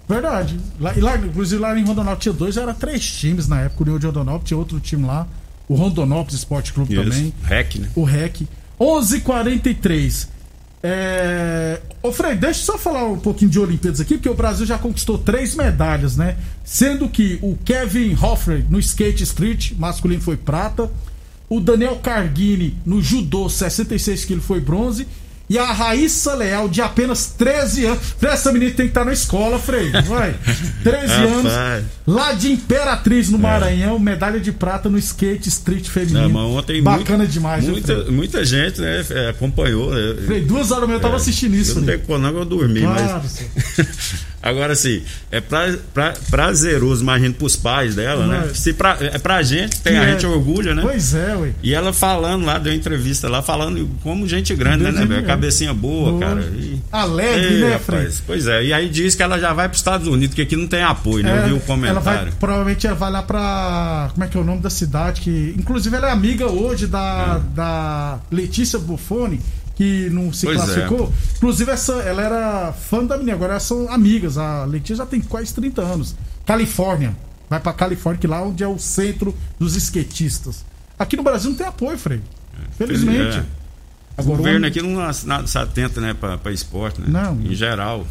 Verdade. 0.07 0.57
Lá, 0.79 0.95
e 0.95 1.01
lá, 1.01 1.17
inclusive 1.17 1.61
lá 1.61 1.77
em 1.77 1.83
Rondonópolis 1.83 2.23
tinha 2.23 2.33
dois, 2.33 2.55
era 2.55 2.73
três 2.73 3.05
times 3.05 3.47
na 3.47 3.61
época. 3.61 3.81
O 3.81 3.83
União 3.83 3.99
de 3.99 4.05
Rondonópolis 4.05 4.47
tinha 4.47 4.57
outro 4.57 4.79
time 4.79 5.05
lá 5.05 5.27
o 5.67 5.75
Rondonópolis 5.75 6.39
Esporte 6.39 6.73
Clube 6.73 6.93
Isso. 6.93 7.03
também. 7.03 7.33
REC, 7.43 7.75
né? 7.75 7.89
O 7.95 8.03
REC. 8.03 8.47
11:43. 8.79 10.27
É... 10.83 11.81
Ô 12.03 12.11
Fred, 12.11 12.39
deixa 12.39 12.59
eu 12.59 12.65
só 12.65 12.77
falar 12.77 13.05
um 13.05 13.17
pouquinho 13.17 13.49
de 13.49 13.59
Olimpíadas 13.59 13.99
aqui, 13.99 14.15
porque 14.15 14.29
o 14.29 14.35
Brasil 14.35 14.65
já 14.65 14.77
conquistou 14.77 15.17
três 15.17 15.55
medalhas, 15.55 16.15
né? 16.15 16.37
Sendo 16.63 17.09
que 17.09 17.39
o 17.41 17.57
Kevin 17.65 18.15
Hoffrey 18.21 18.63
no 18.69 18.77
skate 18.79 19.23
street 19.23 19.71
masculino 19.79 20.21
foi 20.21 20.37
prata, 20.37 20.91
o 21.49 21.59
Daniel 21.59 21.95
Cargini 21.97 22.77
no 22.85 23.01
judô 23.01 23.49
66 23.49 24.25
quilos 24.25 24.45
foi 24.45 24.59
bronze 24.59 25.07
e 25.49 25.57
a 25.59 25.71
Raíssa 25.71 26.33
Leal, 26.33 26.67
de 26.67 26.81
apenas 26.81 27.27
13 27.37 27.85
anos. 27.85 27.99
Essa 28.21 28.51
menina 28.51 28.71
tem 28.71 28.85
que 28.87 28.91
estar 28.91 29.05
na 29.05 29.13
escola, 29.13 29.59
Frei. 29.59 29.91
Vai. 29.91 30.35
13 30.83 31.13
anos. 31.13 31.53
Lá 32.07 32.33
de 32.33 32.51
Imperatriz, 32.51 33.29
no 33.29 33.37
é. 33.37 33.41
Maranhão. 33.41 33.95
É. 33.95 33.99
Medalha 33.99 34.39
de 34.39 34.51
prata 34.51 34.89
no 34.89 34.97
skate 34.97 35.49
street 35.49 35.87
feminino. 35.87 36.29
Não, 36.29 36.55
ontem 36.55 36.81
Bacana 36.81 37.19
muita, 37.19 37.31
demais, 37.31 37.63
muita, 37.63 38.03
viu, 38.03 38.11
muita 38.11 38.45
gente 38.45 38.81
né, 38.81 39.05
é, 39.09 39.29
acompanhou. 39.29 39.91
Né? 39.91 40.15
Frei, 40.25 40.41
duas 40.41 40.71
horas 40.71 40.81
da 40.81 40.87
manhã 40.87 40.97
eu 40.97 41.01
tava 41.01 41.15
é, 41.15 41.17
assistindo 41.17 41.55
isso. 41.55 41.79
Eu 41.79 42.09
não 42.09 42.19
não, 42.19 42.39
eu 42.39 42.45
dormi. 42.45 42.81
Claro, 42.81 43.21
mas... 43.23 44.24
Agora, 44.45 44.73
assim, 44.73 45.01
é 45.31 45.41
pra, 45.41 45.75
pra, 45.91 46.13
prazeroso, 46.29 47.01
imagino, 47.01 47.33
pros 47.33 47.55
pais 47.55 47.95
dela, 47.95 48.27
né? 48.27 48.51
Se 48.53 48.73
pra, 48.73 48.95
é 49.01 49.17
pra 49.17 49.41
gente, 49.41 49.81
tem, 49.81 49.97
a 49.97 50.03
é. 50.03 50.11
gente 50.11 50.27
orgulha, 50.27 50.75
né? 50.75 50.83
Pois 50.83 51.15
é, 51.15 51.35
ué. 51.35 51.51
E 51.63 51.73
ela 51.73 51.91
falando 51.91 52.45
lá, 52.45 52.59
deu 52.59 52.71
entrevista 52.71 53.27
lá, 53.27 53.41
falando 53.41 53.89
como 54.03 54.27
gente 54.27 54.53
grande, 54.53 54.83
né, 54.83 54.91
né, 54.91 55.03
velho? 55.03 55.25
Cabecinha 55.25 55.73
boa, 55.73 56.11
boa, 56.11 56.19
cara. 56.19 56.41
E... 56.41 56.79
Alegre, 56.91 57.57
né, 57.57 57.73
rapaz? 57.73 58.21
Pois 58.23 58.45
é, 58.45 58.65
e 58.65 58.71
aí 58.71 58.87
diz 58.87 59.15
que 59.15 59.23
ela 59.23 59.39
já 59.39 59.51
vai 59.51 59.67
pros 59.67 59.79
Estados 59.79 60.07
Unidos, 60.07 60.35
que 60.35 60.43
aqui 60.43 60.55
não 60.55 60.67
tem 60.67 60.83
apoio, 60.83 61.23
né? 61.23 61.31
É, 61.31 61.39
Eu 61.39 61.47
vi 61.47 61.53
o 61.53 61.59
comentário. 61.61 62.07
Ela 62.07 62.23
vai, 62.23 62.31
provavelmente 62.39 62.85
ela 62.85 62.95
vai 62.95 63.11
lá 63.11 63.23
pra. 63.23 64.09
Como 64.13 64.23
é 64.23 64.27
que 64.27 64.37
é 64.37 64.39
o 64.39 64.43
nome 64.43 64.61
da 64.61 64.69
cidade? 64.69 65.21
Que, 65.21 65.55
inclusive, 65.57 65.95
ela 65.95 66.09
é 66.09 66.11
amiga 66.11 66.45
hoje 66.45 66.85
da, 66.85 67.41
é. 67.41 67.55
da 67.55 68.19
Letícia 68.31 68.77
Buffoni 68.77 69.41
que 69.75 70.09
não 70.09 70.31
se 70.31 70.45
pois 70.45 70.59
é. 70.59 70.63
classificou. 70.63 71.07
É. 71.07 71.37
Inclusive, 71.37 71.71
essa, 71.71 71.93
ela 71.95 72.21
era 72.21 72.73
fã 72.73 73.03
da 73.05 73.17
menina, 73.17 73.35
agora 73.35 73.53
elas 73.53 73.63
são 73.63 73.91
amigas. 73.91 74.37
A 74.37 74.65
Letícia 74.65 74.97
já 74.97 75.05
tem 75.05 75.21
quase 75.21 75.53
30 75.53 75.81
anos. 75.81 76.15
Califórnia. 76.45 77.15
Vai 77.49 77.59
pra 77.59 77.73
Califórnia, 77.73 78.19
que 78.19 78.27
lá 78.27 78.41
onde 78.41 78.63
é 78.63 78.67
o 78.67 78.79
centro 78.79 79.35
dos 79.59 79.75
esquetistas. 79.75 80.65
Aqui 80.97 81.15
no 81.15 81.23
Brasil 81.23 81.49
não 81.51 81.57
tem 81.57 81.67
apoio, 81.67 81.97
Frei. 81.97 82.21
Felizmente. 82.77 83.37
É. 83.37 83.45
Agora, 84.17 84.33
o 84.33 84.37
governo 84.37 84.65
aqui 84.65 84.81
não 84.81 85.13
se 85.45 85.57
atenta, 85.57 85.99
né, 85.99 86.13
pra 86.13 86.51
esporte, 86.51 87.01
né? 87.01 87.07
Não. 87.09 87.39
Em 87.41 87.53
geral. 87.53 88.07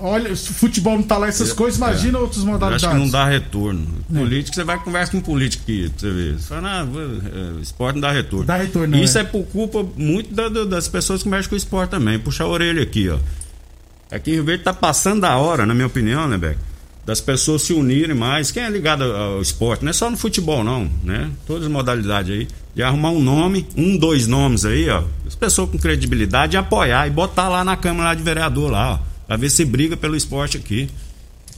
Olha, 0.00 0.34
se 0.34 0.50
o 0.50 0.54
futebol 0.54 0.96
não 0.96 1.04
tá 1.04 1.16
lá 1.16 1.28
essas 1.28 1.52
é, 1.52 1.54
coisas, 1.54 1.78
imagina 1.78 2.18
é. 2.18 2.20
outras 2.20 2.42
modalidades. 2.42 2.84
acho 2.84 2.92
que 2.92 3.00
não 3.00 3.08
dá 3.08 3.24
retorno. 3.24 3.86
É. 4.12 4.18
Político, 4.18 4.54
você 4.54 4.64
vai 4.64 4.82
conversar 4.82 5.12
com 5.12 5.20
político 5.20 5.62
aqui, 5.62 5.92
você 5.96 6.10
ver. 6.10 6.34
Você 6.34 6.48
fala, 6.48 6.82
ah, 6.82 7.60
esporte 7.60 7.94
não 7.94 8.00
dá 8.00 8.10
retorno. 8.10 8.44
Dá 8.44 8.56
retorno, 8.56 8.96
Isso 8.96 9.16
é. 9.16 9.22
por 9.22 9.44
culpa 9.44 9.86
muito 9.96 10.34
da, 10.34 10.48
das 10.48 10.88
pessoas 10.88 11.22
que 11.22 11.28
mexem 11.28 11.48
com 11.48 11.54
o 11.54 11.58
esporte 11.58 11.90
também. 11.90 12.18
Puxar 12.18 12.44
a 12.44 12.48
orelha 12.48 12.82
aqui, 12.82 13.08
ó. 13.08 13.18
Aqui 14.10 14.32
em 14.32 14.34
Rio 14.34 14.44
Verde 14.44 14.64
tá 14.64 14.72
passando 14.72 15.20
da 15.20 15.36
hora, 15.36 15.64
na 15.64 15.72
minha 15.72 15.86
opinião, 15.86 16.26
né, 16.26 16.36
Beck? 16.36 16.58
Das 17.06 17.20
pessoas 17.20 17.62
se 17.62 17.72
unirem 17.72 18.14
mais. 18.14 18.50
Quem 18.50 18.62
é 18.62 18.70
ligado 18.70 19.04
ao 19.04 19.40
esporte, 19.40 19.84
não 19.84 19.90
é 19.90 19.92
só 19.92 20.10
no 20.10 20.16
futebol, 20.16 20.64
não, 20.64 20.90
né? 21.02 21.30
Todas 21.46 21.64
as 21.64 21.70
modalidades 21.70 22.32
aí. 22.32 22.48
De 22.74 22.82
arrumar 22.82 23.10
um 23.10 23.22
nome, 23.22 23.68
um, 23.76 23.96
dois 23.96 24.26
nomes 24.26 24.64
aí, 24.64 24.90
ó. 24.90 25.04
As 25.24 25.36
pessoas 25.36 25.70
com 25.70 25.78
credibilidade, 25.78 26.56
apoiar 26.56 27.06
e 27.06 27.10
botar 27.10 27.48
lá 27.48 27.62
na 27.62 27.76
Câmara 27.76 28.14
de 28.14 28.22
Vereador 28.22 28.68
lá, 28.68 28.94
ó 28.94 29.13
Pra 29.26 29.36
ver 29.36 29.50
se 29.50 29.64
briga 29.64 29.96
pelo 29.96 30.16
esporte 30.16 30.56
aqui. 30.56 30.88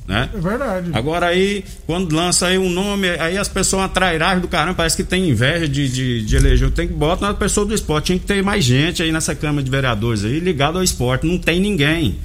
Né? 0.06 0.30
É 0.32 0.38
verdade. 0.38 0.90
Agora 0.92 1.26
aí, 1.26 1.64
quando 1.85 2.14
lança 2.14 2.46
aí 2.46 2.56
um 2.56 2.70
nome, 2.70 3.08
aí 3.11 3.37
as 3.37 3.49
pessoas 3.49 3.85
atrairagem 3.85 4.40
do 4.40 4.46
caramba, 4.46 4.76
parece 4.76 4.96
que 4.96 5.02
tem 5.02 5.28
inveja 5.28 5.68
de, 5.68 5.88
de, 5.88 6.25
de 6.25 6.37
eleger. 6.37 6.70
Tem 6.70 6.87
que 6.87 6.94
botar 6.94 7.26
uma 7.26 7.35
pessoa 7.35 7.66
do 7.66 7.75
esporte. 7.75 8.06
Tinha 8.06 8.18
que 8.18 8.26
ter 8.26 8.42
mais 8.42 8.64
gente 8.64 9.02
aí 9.02 9.11
nessa 9.11 9.35
Câmara 9.35 9.64
de 9.64 9.70
Vereadores 9.70 10.25
aí 10.25 10.38
ligado 10.38 10.78
ao 10.78 10.85
esporte. 10.85 11.26
Não 11.26 11.38
tem 11.38 11.58
ninguém. 11.58 12.18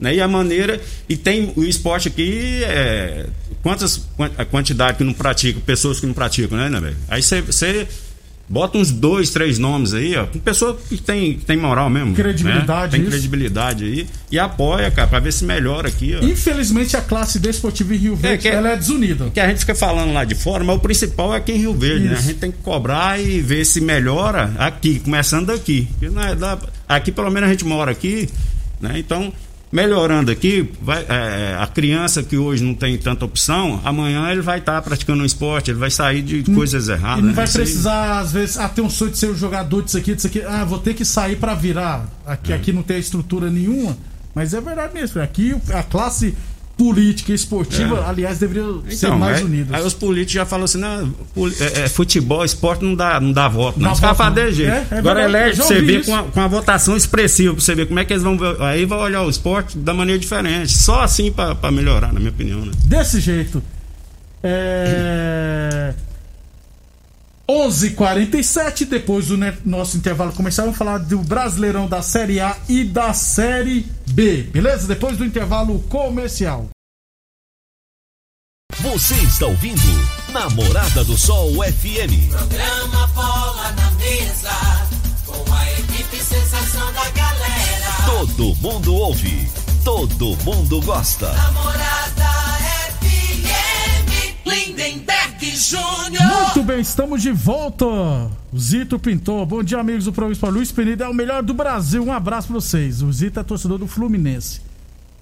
Né? 0.00 0.14
E 0.14 0.20
a 0.20 0.26
maneira. 0.26 0.80
E 1.06 1.16
tem 1.16 1.52
o 1.56 1.62
esporte 1.62 2.08
aqui. 2.08 2.62
É, 2.64 3.26
quantas 3.62 4.08
a 4.38 4.44
quantidade 4.46 4.96
que 4.96 5.04
não 5.04 5.12
praticam, 5.12 5.60
pessoas 5.60 6.00
que 6.00 6.06
não 6.06 6.14
praticam, 6.14 6.56
né, 6.56 6.70
né 6.70 6.80
velho? 6.80 6.96
Aí 7.08 7.22
você 7.22 7.86
Bota 8.48 8.78
uns 8.78 8.90
dois, 8.90 9.28
três 9.30 9.58
nomes 9.58 9.92
aí, 9.92 10.16
ó. 10.16 10.24
Pessoa 10.42 10.78
que 10.88 10.96
tem, 10.96 11.34
que 11.34 11.44
tem 11.44 11.56
moral 11.56 11.90
mesmo. 11.90 12.14
Credibilidade. 12.14 12.96
Né? 12.96 13.02
Tem 13.02 13.10
credibilidade 13.10 13.84
aí. 13.84 14.06
E 14.30 14.38
apoia, 14.38 14.90
cara, 14.90 15.06
pra 15.06 15.20
ver 15.20 15.32
se 15.32 15.44
melhora 15.44 15.88
aqui, 15.88 16.16
ó. 16.16 16.24
Infelizmente 16.24 16.96
a 16.96 17.02
classe 17.02 17.38
desportiva 17.38 17.94
em 17.94 17.98
Rio 17.98 18.14
é, 18.14 18.16
Verde, 18.16 18.48
é, 18.48 18.54
ela 18.54 18.70
é 18.70 18.76
desunida. 18.76 19.30
Que 19.30 19.40
a 19.40 19.48
gente 19.48 19.60
fica 19.60 19.74
falando 19.74 20.14
lá 20.14 20.24
de 20.24 20.34
fora, 20.34 20.64
mas 20.64 20.76
o 20.76 20.80
principal 20.80 21.34
é 21.34 21.36
aqui 21.36 21.52
em 21.52 21.58
Rio 21.58 21.74
Verde, 21.74 22.06
Isso. 22.06 22.12
né? 22.14 22.18
A 22.18 22.22
gente 22.22 22.38
tem 22.38 22.50
que 22.50 22.58
cobrar 22.58 23.20
e 23.20 23.40
ver 23.42 23.66
se 23.66 23.82
melhora 23.82 24.50
aqui, 24.58 24.98
começando 25.00 25.46
daqui. 25.46 25.86
É 26.00 26.94
aqui 26.94 27.12
pelo 27.12 27.30
menos 27.30 27.50
a 27.50 27.52
gente 27.52 27.66
mora 27.66 27.90
aqui, 27.90 28.30
né? 28.80 28.98
Então 28.98 29.30
melhorando 29.70 30.30
aqui, 30.30 30.70
vai, 30.80 31.04
é, 31.08 31.56
a 31.58 31.66
criança 31.66 32.22
que 32.22 32.36
hoje 32.36 32.64
não 32.64 32.74
tem 32.74 32.96
tanta 32.96 33.24
opção, 33.24 33.80
amanhã 33.84 34.30
ele 34.30 34.40
vai 34.40 34.58
estar 34.58 34.74
tá 34.74 34.82
praticando 34.82 35.22
um 35.22 35.26
esporte, 35.26 35.70
ele 35.70 35.78
vai 35.78 35.90
sair 35.90 36.22
de 36.22 36.42
coisas 36.54 36.88
erradas. 36.88 37.18
Ele 37.18 37.26
não 37.28 37.34
né? 37.34 37.44
vai 37.44 37.48
precisar, 37.48 38.20
às 38.20 38.32
vezes, 38.32 38.56
ah, 38.58 38.68
ter 38.68 38.80
um 38.80 38.90
sonho 38.90 39.10
de 39.10 39.18
ser 39.18 39.30
um 39.30 39.36
jogador 39.36 39.82
disso 39.82 39.98
aqui, 39.98 40.14
disso 40.14 40.26
aqui, 40.26 40.42
ah, 40.42 40.64
vou 40.64 40.78
ter 40.78 40.94
que 40.94 41.04
sair 41.04 41.36
para 41.36 41.54
virar. 41.54 42.08
Aqui, 42.26 42.52
é. 42.52 42.56
aqui 42.56 42.72
não 42.72 42.82
tem 42.82 42.98
estrutura 42.98 43.50
nenhuma. 43.50 43.96
Mas 44.34 44.54
é 44.54 44.60
verdade 44.60 44.94
mesmo. 44.94 45.20
Aqui 45.20 45.54
a 45.72 45.82
classe 45.82 46.34
política 46.78 47.32
e 47.32 47.34
esportiva, 47.34 47.96
é. 47.98 48.08
aliás, 48.08 48.38
deveriam 48.38 48.80
então, 48.86 48.96
ser 48.96 49.10
mais 49.10 49.38
aí, 49.38 49.44
unidas. 49.44 49.74
Aí 49.74 49.84
os 49.84 49.94
políticos 49.94 50.34
já 50.34 50.46
falam 50.46 50.64
assim, 50.64 50.78
não, 50.78 51.12
é, 51.60 51.80
é, 51.80 51.88
futebol, 51.88 52.44
esporte 52.44 52.84
não 52.84 52.94
dá, 52.94 53.20
não 53.20 53.32
dá 53.32 53.48
voto. 53.48 53.80
Não, 53.80 53.88
não 53.88 53.96
vai 53.96 54.14
fazer 54.14 54.52
jeito. 54.52 54.72
É, 54.72 54.86
é 54.92 54.98
Agora 54.98 55.24
elege 55.24 55.60
você 55.60 55.82
ver 55.82 56.06
com 56.06 56.14
a, 56.14 56.22
com 56.22 56.40
a, 56.40 56.46
votação 56.46 56.96
expressiva, 56.96 57.52
pra 57.52 57.62
você 57.62 57.74
ver 57.74 57.86
como 57.86 57.98
é 57.98 58.04
que 58.04 58.12
eles 58.12 58.22
vão 58.22 58.38
ver. 58.38 58.62
Aí 58.62 58.86
vai 58.86 58.98
olhar 59.00 59.24
o 59.24 59.28
esporte 59.28 59.76
da 59.76 59.92
maneira 59.92 60.20
diferente. 60.20 60.78
Só 60.78 61.00
assim 61.02 61.32
para 61.32 61.70
melhorar, 61.72 62.12
na 62.12 62.20
minha 62.20 62.30
opinião. 62.30 62.64
Né? 62.64 62.70
Desse 62.84 63.18
jeito. 63.18 63.60
É. 64.40 65.94
11:47 67.48 68.84
depois 68.84 69.28
do 69.28 69.38
nosso 69.64 69.96
intervalo 69.96 70.32
comercial, 70.32 70.66
vamos 70.66 70.78
falar 70.78 70.98
do 70.98 71.18
Brasileirão 71.18 71.88
da 71.88 72.02
Série 72.02 72.40
A 72.40 72.56
e 72.68 72.84
da 72.84 73.14
Série 73.14 73.86
B, 74.08 74.42
beleza? 74.42 74.86
Depois 74.86 75.16
do 75.16 75.24
intervalo 75.24 75.80
comercial. 75.88 76.68
Você 78.80 79.14
está 79.14 79.46
ouvindo 79.46 79.80
Namorada 80.30 81.02
do 81.04 81.16
Sol 81.16 81.52
FM. 81.64 82.30
Programa 82.30 83.06
Bola 83.08 83.72
na 83.72 83.90
Mesa 83.92 84.88
equipe 85.78 86.22
sensação 86.22 86.92
da 86.92 87.10
galera. 87.10 87.92
Todo 88.06 88.54
mundo 88.56 88.94
ouve, 88.94 89.48
todo 89.84 90.36
mundo 90.44 90.80
gosta. 90.82 91.32
Namorada 91.32 92.30
FM, 93.00 94.46
Lindenberg. 94.46 95.17
Muito 96.44 96.62
bem, 96.62 96.80
estamos 96.80 97.22
de 97.22 97.30
volta. 97.30 97.86
O 97.86 98.58
Zito 98.58 98.98
Pintor. 98.98 99.46
Bom 99.46 99.62
dia, 99.62 99.78
amigos 99.78 100.04
do 100.04 100.12
programa 100.12 100.48
Luiz 100.48 100.70
Penida 100.70 101.04
é 101.04 101.08
o 101.08 101.14
melhor 101.14 101.42
do 101.42 101.54
Brasil. 101.54 102.04
Um 102.04 102.12
abraço 102.12 102.48
pra 102.48 102.54
vocês. 102.54 103.02
O 103.02 103.10
Zito 103.12 103.40
é 103.40 103.42
torcedor 103.42 103.78
do 103.78 103.86
Fluminense. 103.86 104.60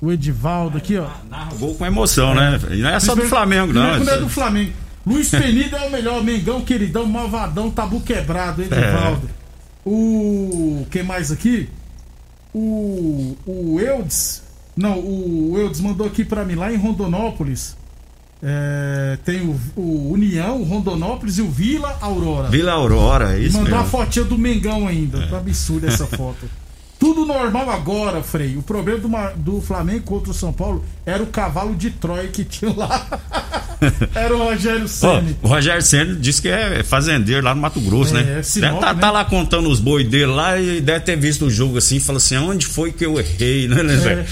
O 0.00 0.10
Edivaldo 0.10 0.78
aqui, 0.78 0.98
ó. 0.98 1.08
Narra 1.30 1.54
gol 1.54 1.74
com 1.74 1.86
emoção, 1.86 2.34
né? 2.34 2.58
E 2.70 2.82
não 2.82 2.90
é 2.90 3.00
só 3.00 3.14
do 3.14 3.22
Flamengo, 3.22 3.72
não. 3.72 3.98
Não 4.00 4.12
é 4.12 4.18
do 4.18 4.28
Flamengo. 4.28 4.72
Luiz 5.06 5.30
Penida 5.30 5.76
é 5.76 5.86
o 5.86 5.90
melhor. 5.90 6.22
Mengão, 6.22 6.60
queridão, 6.60 7.06
malvadão, 7.06 7.70
tabu 7.70 8.00
quebrado, 8.00 8.62
Edivaldo. 8.62 9.28
É. 9.28 9.88
O. 9.88 10.86
Quem 10.90 11.04
mais 11.04 11.30
aqui? 11.30 11.68
O. 12.52 13.36
O 13.46 13.80
Eudes. 13.80 14.42
Não, 14.76 14.98
o 14.98 15.56
Eudes 15.56 15.80
mandou 15.80 16.06
aqui 16.06 16.24
pra 16.24 16.44
mim, 16.44 16.56
lá 16.56 16.72
em 16.72 16.76
Rondonópolis. 16.76 17.76
É, 18.42 19.18
tem 19.24 19.40
o, 19.40 19.58
o, 19.76 20.12
União, 20.12 20.60
o 20.60 20.64
Rondonópolis 20.64 21.38
e 21.38 21.42
o 21.42 21.50
Vila 21.50 21.96
Aurora. 22.00 22.48
Vila 22.48 22.72
Aurora, 22.72 23.36
é 23.36 23.40
isso. 23.40 23.56
E 23.56 23.60
mandou 23.60 23.78
mesmo. 23.78 23.80
a 23.80 23.84
fotinha 23.84 24.24
do 24.24 24.36
Mengão 24.36 24.86
ainda. 24.86 25.22
É. 25.22 25.26
Tá 25.26 25.38
absurdo 25.38 25.86
essa 25.86 26.06
foto. 26.06 26.48
Tudo 26.98 27.26
normal 27.26 27.70
agora, 27.70 28.22
Frei. 28.22 28.56
O 28.56 28.62
problema 28.62 28.98
do, 29.34 29.52
do 29.56 29.60
Flamengo 29.60 30.02
contra 30.04 30.30
o 30.30 30.34
São 30.34 30.52
Paulo 30.52 30.84
era 31.04 31.22
o 31.22 31.26
cavalo 31.26 31.74
de 31.74 31.90
Troia 31.90 32.28
que 32.28 32.42
tinha 32.44 32.72
lá. 32.74 33.06
era 34.14 34.34
o 34.34 34.38
Rogério 34.38 34.88
Senna. 34.88 35.36
Oh, 35.42 35.46
o 35.46 35.50
Rogério 35.50 35.82
Senna 35.82 36.14
disse 36.14 36.40
que 36.40 36.48
é 36.48 36.82
fazendeiro 36.82 37.44
lá 37.44 37.54
no 37.54 37.60
Mato 37.60 37.80
Grosso, 37.80 38.16
é, 38.16 38.22
né? 38.22 38.38
É 38.38 38.42
Sinop, 38.42 38.80
tá, 38.80 38.94
né? 38.94 39.00
tá, 39.00 39.10
lá 39.10 39.24
contando 39.26 39.68
os 39.68 39.78
bois 39.78 40.08
dele 40.08 40.26
lá 40.26 40.58
e 40.58 40.80
deve 40.80 41.00
ter 41.00 41.16
visto 41.16 41.46
o 41.46 41.50
jogo 41.50 41.76
assim 41.76 41.96
e 41.96 42.00
fala 42.00 42.16
assim: 42.16 42.36
onde 42.38 42.66
foi 42.66 42.92
que 42.92 43.04
eu 43.04 43.18
errei, 43.18 43.68
né, 43.68 43.82
né 43.82 44.26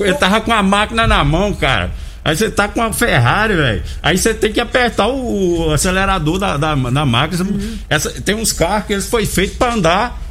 é. 0.00 0.02
Ele 0.02 0.14
tava 0.14 0.40
com 0.40 0.52
a 0.52 0.62
máquina 0.62 1.06
na 1.06 1.24
mão, 1.24 1.52
cara. 1.52 1.92
Aí 2.28 2.36
você 2.36 2.50
tá 2.50 2.68
com 2.68 2.80
uma 2.80 2.92
Ferrari, 2.92 3.56
velho. 3.56 3.82
Aí 4.02 4.18
você 4.18 4.34
tem 4.34 4.52
que 4.52 4.60
apertar 4.60 5.06
o, 5.06 5.68
o 5.68 5.72
acelerador 5.72 6.38
da, 6.38 6.58
da, 6.58 6.74
da 6.74 7.06
máquina. 7.06 7.42
Uhum. 7.42 7.78
Essa, 7.88 8.10
tem 8.20 8.34
uns 8.34 8.52
carros 8.52 8.86
que 8.86 8.92
eles 8.92 9.08
foi 9.08 9.24
feito 9.24 9.56
para 9.56 9.72
andar. 9.72 10.22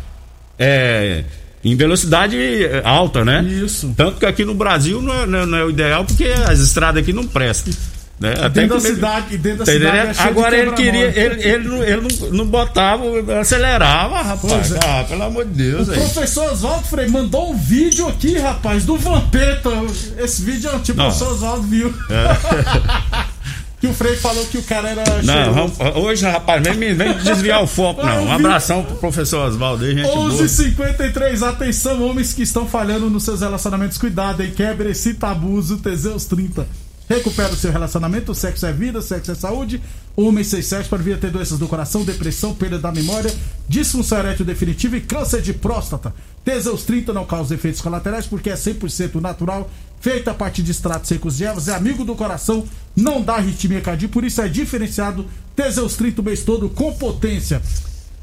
É, 0.60 1.24
em 1.64 1.76
velocidade 1.76 2.38
alta, 2.84 3.26
né? 3.26 3.42
Isso. 3.42 3.92
Tanto 3.98 4.20
que 4.20 4.28
aqui 4.28 4.46
no 4.46 4.54
Brasil 4.54 5.02
não 5.02 5.12
é, 5.12 5.26
não 5.26 5.58
é, 5.58 5.66
o 5.66 5.72
ideal 5.72 6.06
porque 6.06 6.26
as 6.26 6.60
estradas 6.60 7.02
aqui 7.02 7.12
não 7.12 7.26
prestam. 7.26 7.74
Né? 8.20 8.32
Até 8.32 8.62
dentro, 8.62 8.76
da 8.76 8.82
cidade, 8.82 9.38
dentro 9.38 9.60
da 9.60 9.66
cidade. 9.72 10.20
É 10.20 10.24
Agora 10.24 10.58
ele 10.58 10.72
queria, 10.72 11.06
ele, 11.08 11.44
ele, 11.44 11.68
não, 11.68 11.84
ele 11.84 12.02
não, 12.02 12.30
não 12.30 12.48
botava, 12.48 13.04
acelerava, 13.40 14.24
rapaz. 14.24 14.72
É. 14.72 14.80
Ah, 14.84 15.04
pelo 15.08 15.24
amor 15.24 15.46
de 15.46 15.52
Deus. 15.52 15.88
O 15.88 15.92
aí. 15.92 16.00
professor 16.00 16.52
Oswaldo 16.52 16.88
Freire 16.88 17.12
mandou 17.12 17.52
um 17.52 17.56
vídeo 17.56 18.08
aqui, 18.08 18.40
rapaz, 18.40 18.86
do 18.86 18.98
Vampeta. 18.98 19.70
Esse 20.18 20.42
vídeo 20.42 20.68
é 20.74 20.80
tipo, 20.80 21.00
o 21.00 21.04
professor 21.04 21.32
Oswaldo 21.34 21.68
viu. 21.68 21.94
É. 22.10 23.28
que 23.80 23.86
o 23.86 23.94
Frei 23.94 24.16
falou 24.16 24.44
que 24.48 24.58
o 24.58 24.64
cara 24.64 24.90
era 24.90 25.04
Não, 25.22 25.54
vamos, 25.54 25.78
hoje, 25.98 26.26
rapaz, 26.26 26.64
vem, 26.64 26.96
vem 26.96 27.14
desviar 27.20 27.62
o 27.62 27.68
foco, 27.68 28.04
não. 28.04 28.26
Um 28.26 28.32
abração 28.32 28.84
pro 28.84 28.96
professor 28.96 29.48
Oswaldo 29.48 29.86
aí, 29.86 29.94
gente. 29.94 30.10
11:53 30.10 31.48
atenção, 31.48 32.02
homens 32.02 32.34
que 32.34 32.42
estão 32.42 32.68
falhando 32.68 33.12
nos 33.12 33.22
seus 33.22 33.42
relacionamentos, 33.42 34.00
cuidado, 34.00 34.42
hein? 34.42 34.52
Quebre 34.56 34.90
esse 34.90 35.14
tabuzo, 35.14 35.78
Teseus 35.78 36.26
30. 36.26 36.87
Recupera 37.08 37.54
o 37.54 37.56
seu 37.56 37.72
relacionamento, 37.72 38.36
sexo 38.36 38.66
é 38.66 38.74
vida, 38.74 39.02
sexo 39.02 39.32
é 39.32 39.36
saúde. 39.36 39.82
Homem 40.16 40.44
sem 40.44 40.62
sexo 40.62 40.90
para 40.90 40.98
vir 40.98 41.18
ter 41.20 41.32
doenças 41.32 41.58
do 41.58 41.68
coração, 41.68 42.04
depressão, 42.04 42.54
perda 42.54 42.78
da 42.78 42.92
memória, 42.92 43.34
disfunção 43.70 44.18
erétil 44.18 44.46
definitiva 44.46 44.98
e 44.98 45.02
câncer 45.02 45.42
de 45.42 45.54
próstata. 45.54 46.14
Teseus 46.44 46.84
30 46.84 47.14
não 47.14 47.26
causa 47.26 47.56
efeitos 47.56 47.80
colaterais 47.80 48.26
porque 48.26 48.50
é 48.50 48.56
100% 48.56 49.22
natural, 49.22 49.70
feito 50.02 50.30
a 50.30 50.34
partir 50.34 50.64
de 50.64 50.72
extratos 50.72 51.08
secos 51.08 51.38
de 51.38 51.46
ervas, 51.46 51.68
é 51.68 51.76
amigo 51.76 52.04
do 52.04 52.16
coração, 52.16 52.66
não 52.96 53.22
dá 53.22 53.36
arritmia 53.36 53.80
cardíaca, 53.80 54.12
por 54.12 54.26
isso 54.26 54.42
é 54.42 54.48
diferenciado. 54.50 55.26
Teseus 55.56 55.96
30 55.96 56.22
o 56.22 56.26
mês 56.26 56.44
todo 56.44 56.68
com 56.68 56.94
potência. 56.94 57.62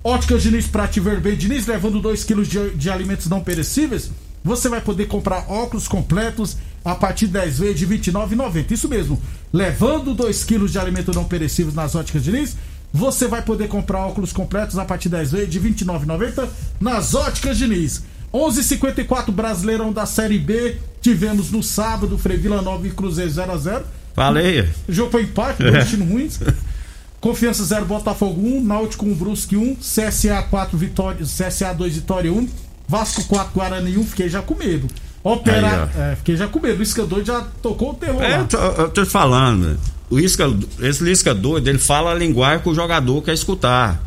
Óticas 0.02 0.42
Diniz 0.42 0.66
Prate 0.66 1.00
Verben 1.00 1.36
Diniz 1.36 1.66
levando 1.66 2.00
2 2.00 2.24
kg 2.24 2.42
de, 2.42 2.70
de 2.74 2.90
alimentos 2.90 3.28
não 3.28 3.40
perecíveis. 3.40 4.10
Você 4.44 4.68
vai 4.68 4.82
poder 4.82 5.06
comprar 5.06 5.50
óculos 5.50 5.88
completos 5.88 6.58
a 6.84 6.94
partir 6.94 7.26
de 7.26 7.32
10 7.32 7.58
vezes 7.58 7.78
de 7.78 7.86
R$ 7.86 7.98
29,90. 7.98 8.70
Isso 8.70 8.88
mesmo. 8.88 9.20
Levando 9.52 10.14
2 10.14 10.44
quilos 10.44 10.72
de 10.72 10.78
alimento 10.78 11.12
não 11.12 11.24
perecíveis 11.24 11.74
nas 11.74 11.94
óticas 11.94 12.22
Diniz, 12.22 12.56
você 12.92 13.26
vai 13.26 13.42
poder 13.42 13.68
comprar 13.68 14.06
óculos 14.06 14.32
completos 14.32 14.78
a 14.78 14.84
partir 14.84 15.08
de 15.08 15.16
10 15.16 15.32
vezes 15.32 15.50
de 15.50 15.58
R$ 15.58 15.70
29,90 15.70 16.48
nas 16.80 17.14
óticas 17.14 17.56
Diniz. 17.56 18.02
11:54 18.32 19.30
Brasileirão 19.30 19.92
da 19.92 20.06
Série 20.06 20.38
B. 20.38 20.76
Tivemos 21.00 21.50
no 21.52 21.62
sábado 21.62 22.18
Frei 22.18 22.36
Vila 22.36 22.60
Nova 22.60 22.86
e 22.86 22.90
Cruzeiro 22.90 23.30
0 23.30 23.52
a 23.52 23.56
0. 23.56 23.84
Falei. 24.14 24.68
O 24.88 24.92
jogo 24.92 25.10
foi 25.10 25.22
empate, 25.22 25.62
é. 25.62 25.84
times 25.84 26.08
ruins. 26.08 26.40
Confiança 27.20 27.64
0 27.64 27.86
Botafogo 27.86 28.40
1, 28.40 28.62
Náutico 28.62 29.06
1 29.06 29.14
Brusque 29.14 29.56
1, 29.56 29.76
CSA 29.76 30.42
4 30.50 30.76
Vitória, 30.76 31.24
CSA 31.24 31.72
2 31.72 31.94
Vitória 31.94 32.32
1, 32.32 32.48
Vasco 32.86 33.24
4 33.24 33.54
Guarani 33.54 33.96
1, 33.96 34.04
fiquei 34.04 34.28
já 34.28 34.42
com 34.42 34.54
medo. 34.54 34.86
Operar. 35.24 35.88
É, 35.96 36.16
fiquei 36.16 36.36
já 36.36 36.46
com 36.46 36.60
medo. 36.60 36.78
O 36.78 36.82
Isca 36.82 37.06
doido 37.06 37.26
já 37.26 37.40
tocou 37.62 37.92
o 37.92 37.94
terror. 37.94 38.22
É, 38.22 38.40
eu 38.40 38.46
tô, 38.46 38.58
eu 38.58 38.88
tô 38.90 39.06
falando. 39.06 39.80
O 40.10 40.20
Isca, 40.20 40.44
esse 40.80 41.02
Lisca 41.02 41.34
doido, 41.34 41.66
ele 41.66 41.78
fala 41.78 42.10
a 42.10 42.14
linguagem 42.14 42.60
que 42.60 42.68
o 42.68 42.74
jogador 42.74 43.22
quer 43.22 43.32
escutar. 43.32 44.00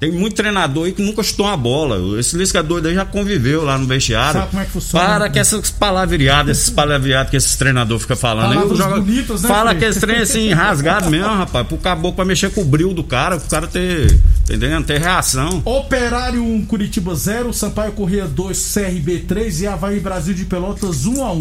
Tem 0.00 0.10
muito 0.10 0.34
treinador 0.34 0.86
aí 0.86 0.92
que 0.92 1.02
nunca 1.02 1.22
chutou 1.22 1.46
uma 1.46 1.56
bola. 1.56 2.18
Esse 2.18 2.36
Lisca 2.36 2.62
doido 2.62 2.88
aí 2.88 2.94
já 2.94 3.04
conviveu 3.04 3.62
lá 3.62 3.78
no 3.78 3.86
vestiário. 3.86 4.40
Sabe 4.40 4.50
como 4.50 4.62
é 4.62 4.64
que 4.64 4.70
funciona? 4.72 5.06
Para 5.06 5.28
que 5.28 5.38
essas 5.38 5.70
palavreadas, 5.70 6.56
esses 6.56 6.70
palavreados 6.70 7.30
que 7.30 7.36
esses 7.36 7.54
treinadores 7.54 8.02
ficam 8.02 8.16
falando. 8.16 8.54
Palavras 8.54 8.78
joga, 8.78 8.96
bonitas, 8.96 9.42
né, 9.42 9.48
fala 9.48 9.74
que 9.74 9.84
esse 9.84 10.00
trem 10.00 10.16
assim, 10.16 10.52
rasgado 10.52 11.10
mesmo, 11.10 11.28
rapaz. 11.28 11.66
Pro 11.66 11.76
caboclo 11.76 12.16
pra 12.16 12.24
mexer 12.24 12.50
com 12.50 12.62
o 12.62 12.64
bril 12.64 12.92
do 12.92 13.04
cara, 13.04 13.38
pro 13.38 13.48
cara 13.48 13.66
ter. 13.66 14.18
Entendendo? 14.50 14.84
Ter 14.84 15.00
reação. 15.00 15.62
Operário 15.64 16.42
1, 16.42 16.66
Curitiba 16.66 17.14
0, 17.14 17.52
Sampaio 17.52 17.92
Corrêa 17.92 18.26
2, 18.26 18.74
CRB 18.74 19.20
3 19.20 19.60
e 19.62 19.66
Havaí 19.66 20.00
Brasil 20.00 20.34
de 20.34 20.44
Pelotas 20.44 21.06
1 21.06 21.24
a 21.24 21.32
1 21.32 21.38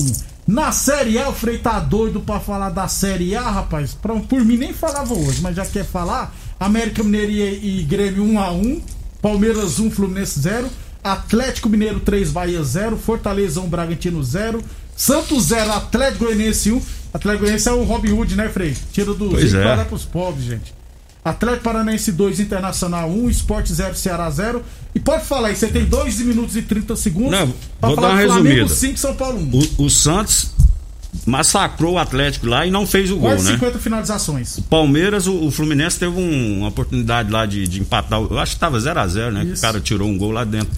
na 0.49 0.71
Série 0.71 1.19
A, 1.19 1.29
o 1.29 1.33
Frei 1.33 1.59
tá 1.59 1.79
doido 1.79 2.21
pra 2.21 2.39
falar 2.39 2.71
da 2.71 2.87
Série 2.87 3.35
A, 3.35 3.51
rapaz. 3.51 3.93
Pra, 3.93 4.15
por 4.15 4.43
mim 4.43 4.57
nem 4.57 4.73
falava 4.73 5.13
hoje, 5.13 5.43
mas 5.43 5.55
já 5.55 5.63
quer 5.63 5.85
falar. 5.85 6.33
América 6.59 7.03
Mineiro 7.03 7.31
e, 7.31 7.81
e 7.81 7.83
Grêmio 7.83 8.23
1 8.23 8.39
a 8.39 8.51
1 8.51 8.81
Palmeiras 9.21 9.79
1, 9.79 9.91
Fluminense 9.91 10.39
0. 10.39 10.67
Atlético 11.03 11.69
Mineiro 11.69 11.99
3, 11.99 12.31
Bahia 12.31 12.63
0. 12.63 12.97
Fortaleza 12.97 13.61
1, 13.61 13.69
Bragantino 13.69 14.23
0. 14.23 14.63
Santos 14.95 15.45
0, 15.45 15.71
Atlético 15.71 16.25
Goianiense 16.25 16.71
1. 16.71 16.81
Atlético 17.13 17.43
Goianiense 17.43 17.69
é 17.69 17.71
o 17.71 17.83
Robin 17.83 18.11
Hood, 18.11 18.35
né, 18.35 18.49
Frei? 18.49 18.75
Tira 18.91 19.13
do 19.13 19.29
pois 19.29 19.53
é. 19.53 19.63
para 19.63 19.85
pros 19.85 20.03
pobres, 20.03 20.45
gente. 20.45 20.78
Atlético 21.23 21.63
Paranaense 21.63 22.11
2, 22.11 22.39
Internacional 22.39 23.09
1, 23.09 23.29
Esporte 23.29 23.73
0, 23.73 23.95
Ceará 23.95 24.29
0. 24.29 24.63
E 24.95 24.99
pode 24.99 25.25
falar 25.25 25.49
aí, 25.49 25.55
você 25.55 25.67
tem 25.67 25.85
2 25.85 26.21
minutos 26.21 26.55
e 26.55 26.61
30 26.61 26.95
segundos. 26.95 27.31
Não, 27.31 27.53
vou 27.81 27.95
dar 27.95 28.01
uma 28.09 28.15
resumida. 28.15 28.43
Flamengo 28.43 28.69
5, 28.69 28.97
São 28.97 29.15
Paulo 29.15 29.39
1. 29.39 29.59
O, 29.77 29.85
o 29.85 29.89
Santos 29.89 30.51
massacrou 31.25 31.93
o 31.93 31.97
Atlético 31.97 32.47
lá 32.47 32.65
e 32.65 32.71
não 32.71 32.85
fez 32.87 33.11
o 33.11 33.17
gol, 33.17 33.31
Quase 33.31 33.45
né? 33.45 33.53
50 33.53 33.79
finalizações. 33.79 34.57
O 34.57 34.63
Palmeiras, 34.63 35.27
o, 35.27 35.45
o 35.45 35.51
Fluminense 35.51 35.99
teve 35.99 36.17
um, 36.17 36.59
uma 36.59 36.69
oportunidade 36.69 37.31
lá 37.31 37.45
de, 37.45 37.67
de 37.67 37.81
empatar. 37.81 38.19
Eu 38.19 38.39
acho 38.39 38.53
que 38.53 38.59
tava 38.59 38.79
0 38.79 38.99
a 38.99 39.07
0 39.07 39.31
né? 39.31 39.53
o 39.55 39.59
cara 39.59 39.79
tirou 39.79 40.07
um 40.07 40.17
gol 40.17 40.31
lá 40.31 40.43
dentro. 40.43 40.69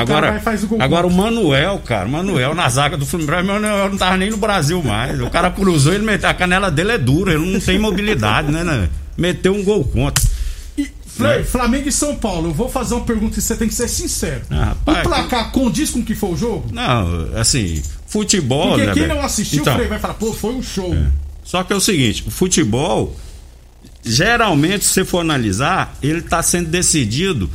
Agora, 0.00 0.42
o 0.70 0.82
agora 0.82 1.06
o 1.06 1.10
Manuel, 1.10 1.78
cara, 1.84 2.08
o 2.08 2.10
Manuel 2.10 2.54
na 2.54 2.68
zaga 2.68 2.96
do 2.96 3.04
Fluminense, 3.04 3.42
o 3.42 3.46
Manuel 3.46 3.90
não 3.90 3.98
tava 3.98 4.16
nem 4.16 4.30
no 4.30 4.36
Brasil 4.36 4.82
mais. 4.82 5.20
O 5.20 5.28
cara 5.30 5.50
cruzou, 5.50 5.92
ele 5.92 6.04
meteu, 6.04 6.28
a 6.28 6.34
canela 6.34 6.70
dele 6.70 6.92
é 6.92 6.98
dura, 6.98 7.34
ele 7.34 7.52
não 7.52 7.60
tem 7.60 7.78
mobilidade, 7.78 8.50
né, 8.50 8.64
né? 8.64 8.88
Meteu 9.16 9.54
um 9.54 9.62
gol 9.62 9.84
contra. 9.84 10.24
E, 10.78 10.88
né? 11.18 11.42
Flamengo 11.44 11.88
e 11.88 11.92
São 11.92 12.16
Paulo, 12.16 12.48
eu 12.48 12.54
vou 12.54 12.68
fazer 12.68 12.94
uma 12.94 13.04
pergunta 13.04 13.38
e 13.38 13.42
você 13.42 13.54
tem 13.54 13.68
que 13.68 13.74
ser 13.74 13.88
sincero. 13.88 14.42
Ah, 14.50 14.64
rapaz, 14.66 14.98
o 14.98 15.02
placar 15.02 15.52
condiz 15.52 15.90
com 15.90 16.00
o 16.00 16.04
que 16.04 16.14
foi 16.14 16.30
o 16.30 16.36
jogo? 16.36 16.68
Não, 16.72 17.28
assim, 17.36 17.82
futebol. 18.06 18.70
Porque 18.70 18.86
né, 18.86 18.94
quem 18.94 19.06
não 19.06 19.22
assistiu 19.22 19.60
então, 19.60 19.76
vai 19.76 19.98
falar, 19.98 20.14
pô, 20.14 20.32
foi 20.32 20.54
um 20.54 20.62
show. 20.62 20.94
É. 20.94 21.06
Só 21.44 21.62
que 21.62 21.72
é 21.72 21.76
o 21.76 21.80
seguinte: 21.80 22.24
o 22.26 22.30
futebol, 22.30 23.16
geralmente, 24.02 24.84
se 24.84 24.94
você 24.94 25.04
for 25.04 25.20
analisar, 25.20 25.94
ele 26.02 26.20
está 26.20 26.42
sendo 26.42 26.68
decidido 26.68 27.50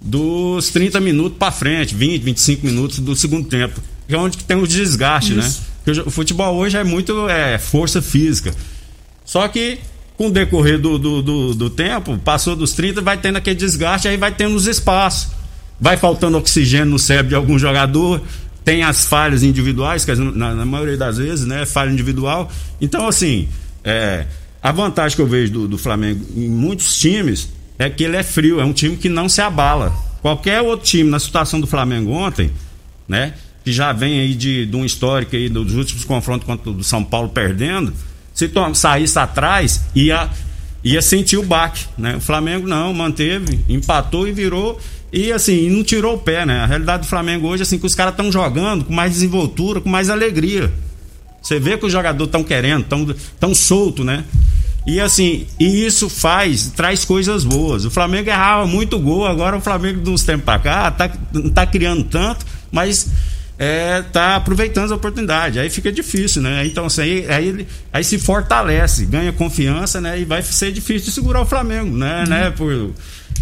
dos 0.00 0.70
30 0.70 1.00
minutos 1.00 1.38
para 1.38 1.50
frente, 1.50 1.94
20, 1.94 2.22
25 2.22 2.66
minutos 2.66 2.98
do 3.00 3.14
segundo 3.16 3.48
tempo. 3.48 3.80
Que 4.06 4.14
é 4.14 4.18
onde 4.18 4.38
tem 4.38 4.56
o 4.56 4.66
desgaste, 4.66 5.34
né? 5.34 5.40
Isso. 5.40 5.60
né? 5.60 5.66
Porque 5.84 6.00
o 6.00 6.10
futebol 6.10 6.54
hoje 6.56 6.76
é 6.76 6.84
muito 6.84 7.28
é, 7.28 7.58
força 7.58 8.00
física. 8.00 8.54
Só 9.24 9.46
que 9.48 9.78
com 10.16 10.28
o 10.28 10.30
decorrer 10.30 10.80
do, 10.80 10.98
do, 10.98 11.22
do, 11.22 11.54
do, 11.54 11.70
tempo, 11.70 12.18
passou 12.18 12.56
dos 12.56 12.72
30, 12.72 13.00
vai 13.00 13.16
tendo 13.16 13.36
aquele 13.36 13.54
desgaste, 13.54 14.08
aí 14.08 14.16
vai 14.16 14.32
tendo 14.32 14.56
os 14.56 14.66
espaços. 14.66 15.30
Vai 15.80 15.96
faltando 15.96 16.36
oxigênio 16.36 16.86
no 16.86 16.98
cérebro 16.98 17.28
de 17.28 17.34
algum 17.36 17.56
jogador, 17.56 18.20
tem 18.64 18.82
as 18.82 19.06
falhas 19.06 19.44
individuais, 19.44 20.04
que 20.04 20.14
na, 20.14 20.54
na 20.54 20.66
maioria 20.66 20.96
das 20.96 21.18
vezes, 21.18 21.46
né? 21.46 21.64
Falha 21.64 21.90
individual. 21.90 22.50
Então, 22.80 23.06
assim, 23.06 23.48
é, 23.84 24.26
a 24.60 24.72
vantagem 24.72 25.14
que 25.14 25.22
eu 25.22 25.26
vejo 25.26 25.52
do, 25.52 25.68
do 25.68 25.78
Flamengo 25.78 26.24
em 26.36 26.48
muitos 26.48 26.98
times 26.98 27.48
é 27.78 27.88
que 27.88 28.04
ele 28.04 28.16
é 28.16 28.22
frio, 28.22 28.60
é 28.60 28.64
um 28.64 28.72
time 28.72 28.96
que 28.96 29.08
não 29.08 29.28
se 29.28 29.40
abala. 29.40 29.94
Qualquer 30.20 30.60
outro 30.60 30.86
time 30.86 31.08
na 31.08 31.18
situação 31.18 31.60
do 31.60 31.66
Flamengo 31.66 32.10
ontem, 32.10 32.50
né? 33.06 33.34
Que 33.64 33.72
já 33.72 33.92
vem 33.92 34.20
aí 34.20 34.34
de, 34.34 34.66
de 34.66 34.76
um 34.76 34.84
histórico 34.84 35.36
aí 35.36 35.48
dos 35.48 35.74
últimos 35.74 36.04
confrontos 36.04 36.46
contra 36.46 36.70
o 36.70 36.82
São 36.82 37.04
Paulo 37.04 37.28
perdendo, 37.28 37.92
se 38.34 38.50
saísse 38.74 39.18
atrás, 39.18 39.84
ia, 39.94 40.28
ia 40.82 41.02
sentir 41.02 41.36
o 41.36 41.42
baque, 41.42 41.86
né? 41.96 42.16
O 42.16 42.20
Flamengo 42.20 42.66
não, 42.66 42.92
manteve, 42.92 43.60
empatou 43.68 44.26
e 44.26 44.32
virou 44.32 44.80
e 45.12 45.32
assim, 45.32 45.70
não 45.70 45.82
tirou 45.82 46.16
o 46.16 46.18
pé, 46.18 46.44
né? 46.44 46.60
A 46.60 46.66
realidade 46.66 47.02
do 47.04 47.08
Flamengo 47.08 47.48
hoje, 47.48 47.62
assim, 47.62 47.78
que 47.78 47.86
os 47.86 47.94
caras 47.94 48.12
estão 48.12 48.30
jogando 48.30 48.84
com 48.84 48.92
mais 48.92 49.12
desenvoltura, 49.12 49.80
com 49.80 49.88
mais 49.88 50.10
alegria. 50.10 50.72
Você 51.40 51.58
vê 51.58 51.78
que 51.78 51.86
os 51.86 51.92
jogadores 51.92 52.28
estão 52.28 52.44
querendo, 52.44 52.82
estão 52.82 53.14
tão 53.40 53.54
solto, 53.54 54.04
né? 54.04 54.24
E 54.88 55.02
assim, 55.02 55.46
e 55.60 55.84
isso 55.84 56.08
faz, 56.08 56.72
traz 56.74 57.04
coisas 57.04 57.44
boas. 57.44 57.84
O 57.84 57.90
Flamengo 57.90 58.30
errava 58.30 58.66
muito 58.66 58.98
gol, 58.98 59.26
agora 59.26 59.54
o 59.54 59.60
Flamengo 59.60 60.00
de 60.00 60.08
uns 60.08 60.22
tempos 60.22 60.46
pra 60.46 60.58
cá 60.58 60.90
tá, 60.90 61.12
não 61.30 61.50
tá 61.50 61.66
criando 61.66 62.04
tanto, 62.04 62.46
mas 62.72 63.10
é, 63.58 64.00
tá 64.00 64.36
aproveitando 64.36 64.90
a 64.90 64.96
oportunidade. 64.96 65.58
Aí 65.58 65.68
fica 65.68 65.92
difícil, 65.92 66.40
né? 66.40 66.64
Então, 66.64 66.86
assim, 66.86 67.02
aí, 67.02 67.26
aí, 67.28 67.66
aí, 67.92 68.02
se 68.02 68.18
fortalece, 68.18 69.04
ganha 69.04 69.30
confiança, 69.30 70.00
né? 70.00 70.18
E 70.18 70.24
vai 70.24 70.40
ser 70.40 70.72
difícil 70.72 71.04
de 71.04 71.12
segurar 71.12 71.42
o 71.42 71.46
Flamengo, 71.46 71.94
né? 71.94 72.22
Uhum. 72.22 72.30
né? 72.30 72.50
Por, 72.52 72.94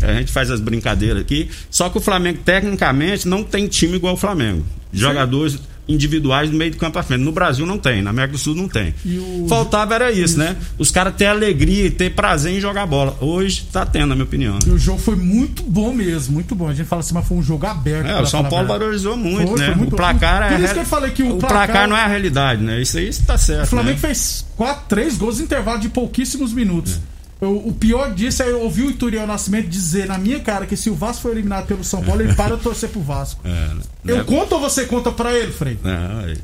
a 0.03 0.15
gente 0.15 0.33
faz 0.33 0.51
as 0.51 0.59
brincadeiras 0.59 1.23
aqui. 1.23 1.49
Só 1.71 1.89
que 1.89 1.97
o 1.97 2.01
Flamengo, 2.01 2.41
tecnicamente, 2.45 3.29
não 3.29 3.45
tem 3.45 3.69
time 3.69 3.95
igual 3.95 4.15
o 4.15 4.17
Flamengo. 4.17 4.67
Jogadores. 4.93 5.53
Sim 5.53 5.76
individuais 5.89 6.51
no 6.51 6.57
meio 6.57 6.71
do 6.71 6.77
campo 6.77 6.99
à 6.99 7.03
frente. 7.03 7.23
No 7.23 7.33
Brasil 7.33 7.65
não 7.67 7.79
tem, 7.79 8.03
na 8.03 8.11
América 8.11 8.33
do 8.33 8.39
Sul 8.39 8.55
não 8.55 8.69
tem. 8.69 8.95
O... 9.05 9.47
Faltava 9.49 9.95
era 9.95 10.11
isso, 10.11 10.21
isso, 10.21 10.39
né? 10.39 10.57
Os 10.79 10.91
caras 10.91 11.15
ter 11.15 11.27
alegria 11.27 11.87
e 11.87 11.91
ter 11.91 12.11
prazer 12.11 12.53
em 12.53 12.61
jogar 12.61 12.87
bola. 12.87 13.17
Hoje 13.21 13.67
tá 13.73 13.87
tendo, 13.87 14.09
na 14.09 14.15
minha 14.15 14.25
opinião. 14.25 14.59
E 14.67 14.71
o 14.71 14.79
jogo 14.79 14.99
foi 14.99 15.17
muito 15.17 15.63
bom 15.63 15.93
mesmo, 15.93 16.35
muito 16.35 16.55
bom. 16.55 16.69
A 16.69 16.75
gente 16.75 16.87
fala 16.87 17.01
assim, 17.01 17.15
mas 17.15 17.27
foi 17.27 17.37
um 17.37 17.43
jogo 17.43 17.67
aberto. 17.67 18.07
É, 18.07 18.21
o 18.21 18.27
São 18.27 18.45
Paulo 18.45 18.67
valorizou 18.67 19.17
muito, 19.17 19.49
foi, 19.49 19.59
né? 19.59 19.67
Foi 19.67 19.75
muito 19.75 19.93
o 19.93 19.97
placar 19.97 20.43
é. 20.43 20.57
Por 20.57 20.65
isso 20.65 20.75
que 20.75 20.81
eu 20.81 20.85
falei 20.85 21.11
que 21.11 21.23
o, 21.23 21.37
o 21.37 21.39
placar... 21.39 21.67
placar... 21.67 21.89
não 21.89 21.97
é 21.97 22.03
a 22.03 22.07
realidade, 22.07 22.63
né? 22.63 22.81
Isso 22.81 22.99
aí 22.99 23.09
está 23.09 23.39
certo. 23.39 23.65
O 23.65 23.69
Flamengo 23.69 24.01
né? 24.01 24.09
fez 24.09 24.45
quatro, 24.57 24.85
três 24.89 25.17
gols 25.17 25.41
em 25.41 25.45
intervalo 25.45 25.79
de 25.79 25.89
pouquíssimos 25.89 26.53
minutos. 26.53 26.97
É. 27.13 27.16
O 27.39 27.73
pior 27.73 28.15
disso 28.15 28.43
é 28.43 28.51
eu 28.51 28.61
ouvir 28.63 28.85
o 28.85 28.91
Ituriel 28.91 29.27
Nascimento 29.27 29.69
dizer 29.69 30.07
na 30.07 30.17
minha 30.17 30.41
cara 30.41 30.65
que 30.65 30.75
se 30.75 30.89
o 30.89 30.95
Vasco 30.95 31.23
for 31.23 31.33
eliminado 31.33 31.67
pelo 31.67 31.85
São 31.85 32.03
Paulo, 32.03 32.23
ele 32.23 32.33
para 32.33 32.57
de 32.57 32.63
torcer 32.63 32.89
pro 32.89 33.01
Vasco. 33.03 33.41
É, 33.45 33.71
eu 34.07 34.21
é... 34.21 34.25
conto 34.25 34.55
ou 34.55 34.61
você 34.61 34.87
conta 34.87 35.13
pra 35.13 35.35
ele, 35.35 35.53
Frei? 35.53 35.79
Não, 35.83 36.21
aí. 36.21 36.39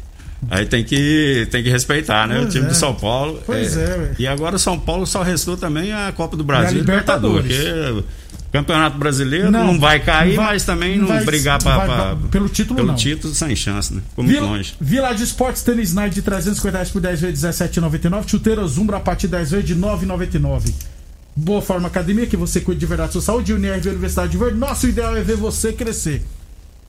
Aí 0.50 0.66
tem 0.66 0.84
que, 0.84 1.46
tem 1.50 1.62
que 1.62 1.70
respeitar, 1.70 2.26
né? 2.26 2.34
Pois 2.36 2.48
o 2.48 2.50
time 2.50 2.66
é. 2.66 2.68
do 2.68 2.74
São 2.74 2.94
Paulo. 2.94 3.40
Pois 3.46 3.76
é, 3.76 3.84
é 3.84 4.14
E 4.18 4.26
agora 4.26 4.56
o 4.56 4.58
São 4.58 4.78
Paulo 4.78 5.06
só 5.06 5.22
restou 5.22 5.56
também 5.56 5.92
a 5.92 6.12
Copa 6.12 6.36
do 6.36 6.44
Brasil 6.44 6.78
e, 6.78 6.80
a 6.80 6.80
Libertadores. 6.80 7.56
Porque 7.56 8.04
Campeonato 8.52 8.98
Brasileiro 8.98 9.50
não, 9.50 9.68
não 9.68 9.80
vai 9.80 9.98
cair, 9.98 10.36
não 10.36 10.44
vai, 10.44 10.52
mas 10.52 10.64
também 10.64 10.98
não, 10.98 11.08
vai, 11.08 11.24
brigar 11.24 11.60
pra, 11.62 11.80
pra, 11.80 12.16
pelo 12.30 12.50
título 12.50 12.76
pelo 12.76 12.88
não. 12.88 12.94
título 12.94 13.32
sem 13.34 13.56
chance, 13.56 13.94
né? 13.94 14.02
Ficou 14.10 14.22
muito 14.22 14.36
Vila, 14.36 14.46
longe. 14.46 14.74
Village 14.78 15.24
Esportes 15.24 15.62
Tênis 15.62 15.94
Night 15.94 16.14
de 16.14 16.20
350 16.20 16.76
reais 16.76 16.90
por 16.90 17.00
10 17.00 17.20
vezes 17.22 17.42
17,99. 17.42 18.28
Chuteira 18.28 18.66
Zumbra 18.66 18.98
a 18.98 19.00
partir 19.00 19.26
de 19.26 19.32
10 19.32 19.50
vezes 19.52 19.66
de 19.66 19.74
9,99. 19.74 20.70
Boa 21.34 21.62
Forma 21.62 21.88
Academia, 21.88 22.26
que 22.26 22.36
você 22.36 22.60
cuida 22.60 22.78
de 22.78 22.84
verdade 22.84 23.08
da 23.08 23.12
sua 23.12 23.22
saúde. 23.22 23.54
Unirv 23.54 23.88
Universidade 23.88 24.32
de 24.32 24.36
Verde. 24.36 24.58
Nosso 24.58 24.86
ideal 24.86 25.16
é 25.16 25.22
ver 25.22 25.36
você 25.36 25.72
crescer. 25.72 26.22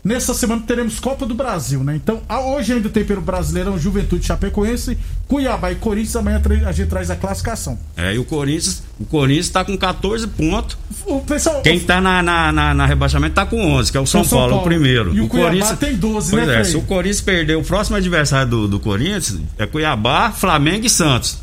Nessa 0.04 0.34
semana 0.34 0.62
teremos 0.68 1.00
Copa 1.00 1.26
do 1.26 1.34
Brasil, 1.34 1.82
né? 1.82 1.96
Então, 1.96 2.22
hoje 2.30 2.74
ainda 2.74 2.90
tem 2.90 3.06
pelo 3.06 3.22
Brasileirão 3.22 3.80
Juventude 3.80 4.26
Chapecoense, 4.26 4.98
Cuiabá 5.30 5.72
e 5.72 5.76
Corinthians. 5.76 6.18
Amanhã 6.18 6.42
a 6.66 6.72
gente 6.74 6.90
traz 6.90 7.10
a 7.10 7.16
classificação. 7.16 7.80
É, 7.96 8.14
e 8.14 8.20
o 8.20 8.26
Corinthians, 8.26 8.84
o 9.00 9.06
Corinthians 9.06 9.48
tá 9.48 9.64
com 9.64 9.78
14 9.78 10.28
pontos. 10.28 10.78
O 11.06 11.22
pessoal, 11.22 11.62
Quem 11.62 11.80
tá 11.80 12.02
na, 12.02 12.22
na, 12.22 12.52
na, 12.52 12.74
na 12.74 12.86
rebaixamento 12.86 13.36
tá 13.36 13.46
com 13.46 13.66
11, 13.66 13.92
que 13.94 13.98
é 13.98 14.02
o 14.02 14.06
São, 14.06 14.26
São 14.26 14.40
Paulo, 14.40 14.56
Paulo, 14.56 14.66
o 14.66 14.68
primeiro. 14.68 15.16
E 15.16 15.22
o, 15.22 15.26
o 15.26 15.30
Cuiabá 15.30 15.52
Corinthians 15.52 15.80
tem 15.80 15.96
12, 15.96 16.32
pois 16.32 16.48
né? 16.48 16.60
É, 16.60 16.64
se 16.66 16.76
o 16.76 16.82
Corinthians 16.82 17.22
perder 17.22 17.56
o 17.56 17.64
próximo 17.64 17.96
adversário 17.96 18.50
do, 18.50 18.68
do 18.68 18.80
Corinthians, 18.82 19.40
é 19.58 19.66
Cuiabá, 19.66 20.32
Flamengo 20.32 20.86
e 20.86 20.90
Santos. 20.90 21.43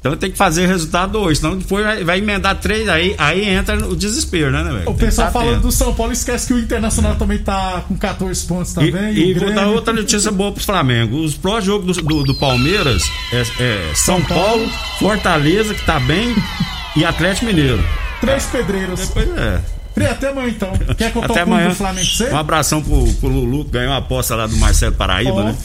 Então 0.00 0.16
tem 0.16 0.30
que 0.30 0.38
fazer 0.38 0.64
o 0.64 0.68
resultado 0.68 1.18
hoje, 1.18 1.40
senão 1.40 1.58
depois 1.58 1.84
vai, 1.84 2.04
vai 2.04 2.18
emendar 2.18 2.56
três, 2.56 2.88
aí, 2.88 3.16
aí 3.18 3.48
entra 3.48 3.84
o 3.84 3.96
desespero, 3.96 4.52
né, 4.52 4.62
velho? 4.62 4.90
O 4.90 4.94
pessoal 4.94 5.32
falando 5.32 5.62
do 5.62 5.72
São 5.72 5.92
Paulo 5.92 6.12
esquece 6.12 6.46
que 6.46 6.52
o 6.54 6.58
Internacional 6.58 7.12
é. 7.12 7.16
também 7.16 7.38
tá 7.38 7.84
com 7.88 7.96
14 7.96 8.46
pontos 8.46 8.72
também. 8.72 9.12
E, 9.12 9.30
e, 9.30 9.34
vou 9.34 9.52
dar 9.52 9.66
outra 9.66 9.92
notícia 9.92 10.30
boa 10.30 10.52
pro 10.52 10.62
Flamengo. 10.62 11.18
Os 11.18 11.36
pró 11.36 11.60
jogos 11.60 11.96
do, 11.96 12.02
do, 12.02 12.24
do, 12.24 12.34
Palmeiras 12.36 13.02
é, 13.32 13.40
é 13.40 13.90
São, 13.94 14.18
São 14.18 14.22
Paulo, 14.22 14.68
Paulo, 14.68 14.70
Fortaleza, 15.00 15.74
que 15.74 15.84
tá 15.84 15.98
bem, 15.98 16.34
e 16.94 17.04
Atlético 17.04 17.46
Mineiro. 17.46 17.82
Três 18.20 18.44
pedreiros. 18.46 19.00
Depois 19.00 19.28
é. 19.36 19.60
Até 20.10 20.28
amanhã 20.28 20.48
então. 20.48 20.72
Quer 20.96 21.10
que 21.10 21.18
eu 21.18 21.24
até 21.24 21.40
amanhã. 21.40 21.70
do 21.70 21.74
Flamengo 21.74 22.08
Um 22.30 22.36
abração 22.36 22.80
pro, 22.80 23.12
pro 23.14 23.28
Lulu, 23.28 23.64
que 23.64 23.72
ganhou 23.72 23.92
a 23.92 23.96
aposta 23.96 24.36
lá 24.36 24.46
do 24.46 24.56
Marcelo 24.56 24.94
Paraíba, 24.94 25.32
oh. 25.32 25.42
né? 25.44 25.56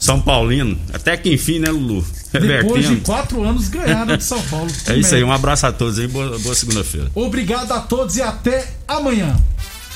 São 0.00 0.20
Paulino. 0.20 0.80
Até 0.92 1.16
que 1.16 1.32
enfim, 1.32 1.58
né, 1.58 1.70
Lulu? 1.70 2.04
Depois 2.32 2.88
de 2.88 2.96
quatro 2.96 3.44
anos 3.44 3.68
ganharam 3.68 4.16
de 4.16 4.24
São 4.24 4.40
Paulo. 4.44 4.70
é 4.88 4.96
isso 4.96 5.14
aí, 5.14 5.22
um 5.22 5.30
abraço 5.30 5.66
a 5.66 5.72
todos 5.72 5.98
aí, 5.98 6.08
boa, 6.08 6.38
boa 6.38 6.54
segunda-feira. 6.54 7.10
Obrigado 7.14 7.70
a 7.72 7.80
todos 7.80 8.16
e 8.16 8.22
até 8.22 8.66
amanhã. 8.88 9.36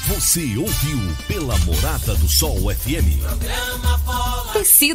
Você 0.09 0.55
ouviu 0.59 1.01
pela 1.27 1.57
Morada 1.61 2.15
do 2.17 2.29
Sol 2.29 2.71
FM. 2.75 3.23
Programa 3.23 3.99
Bola. 4.05 4.53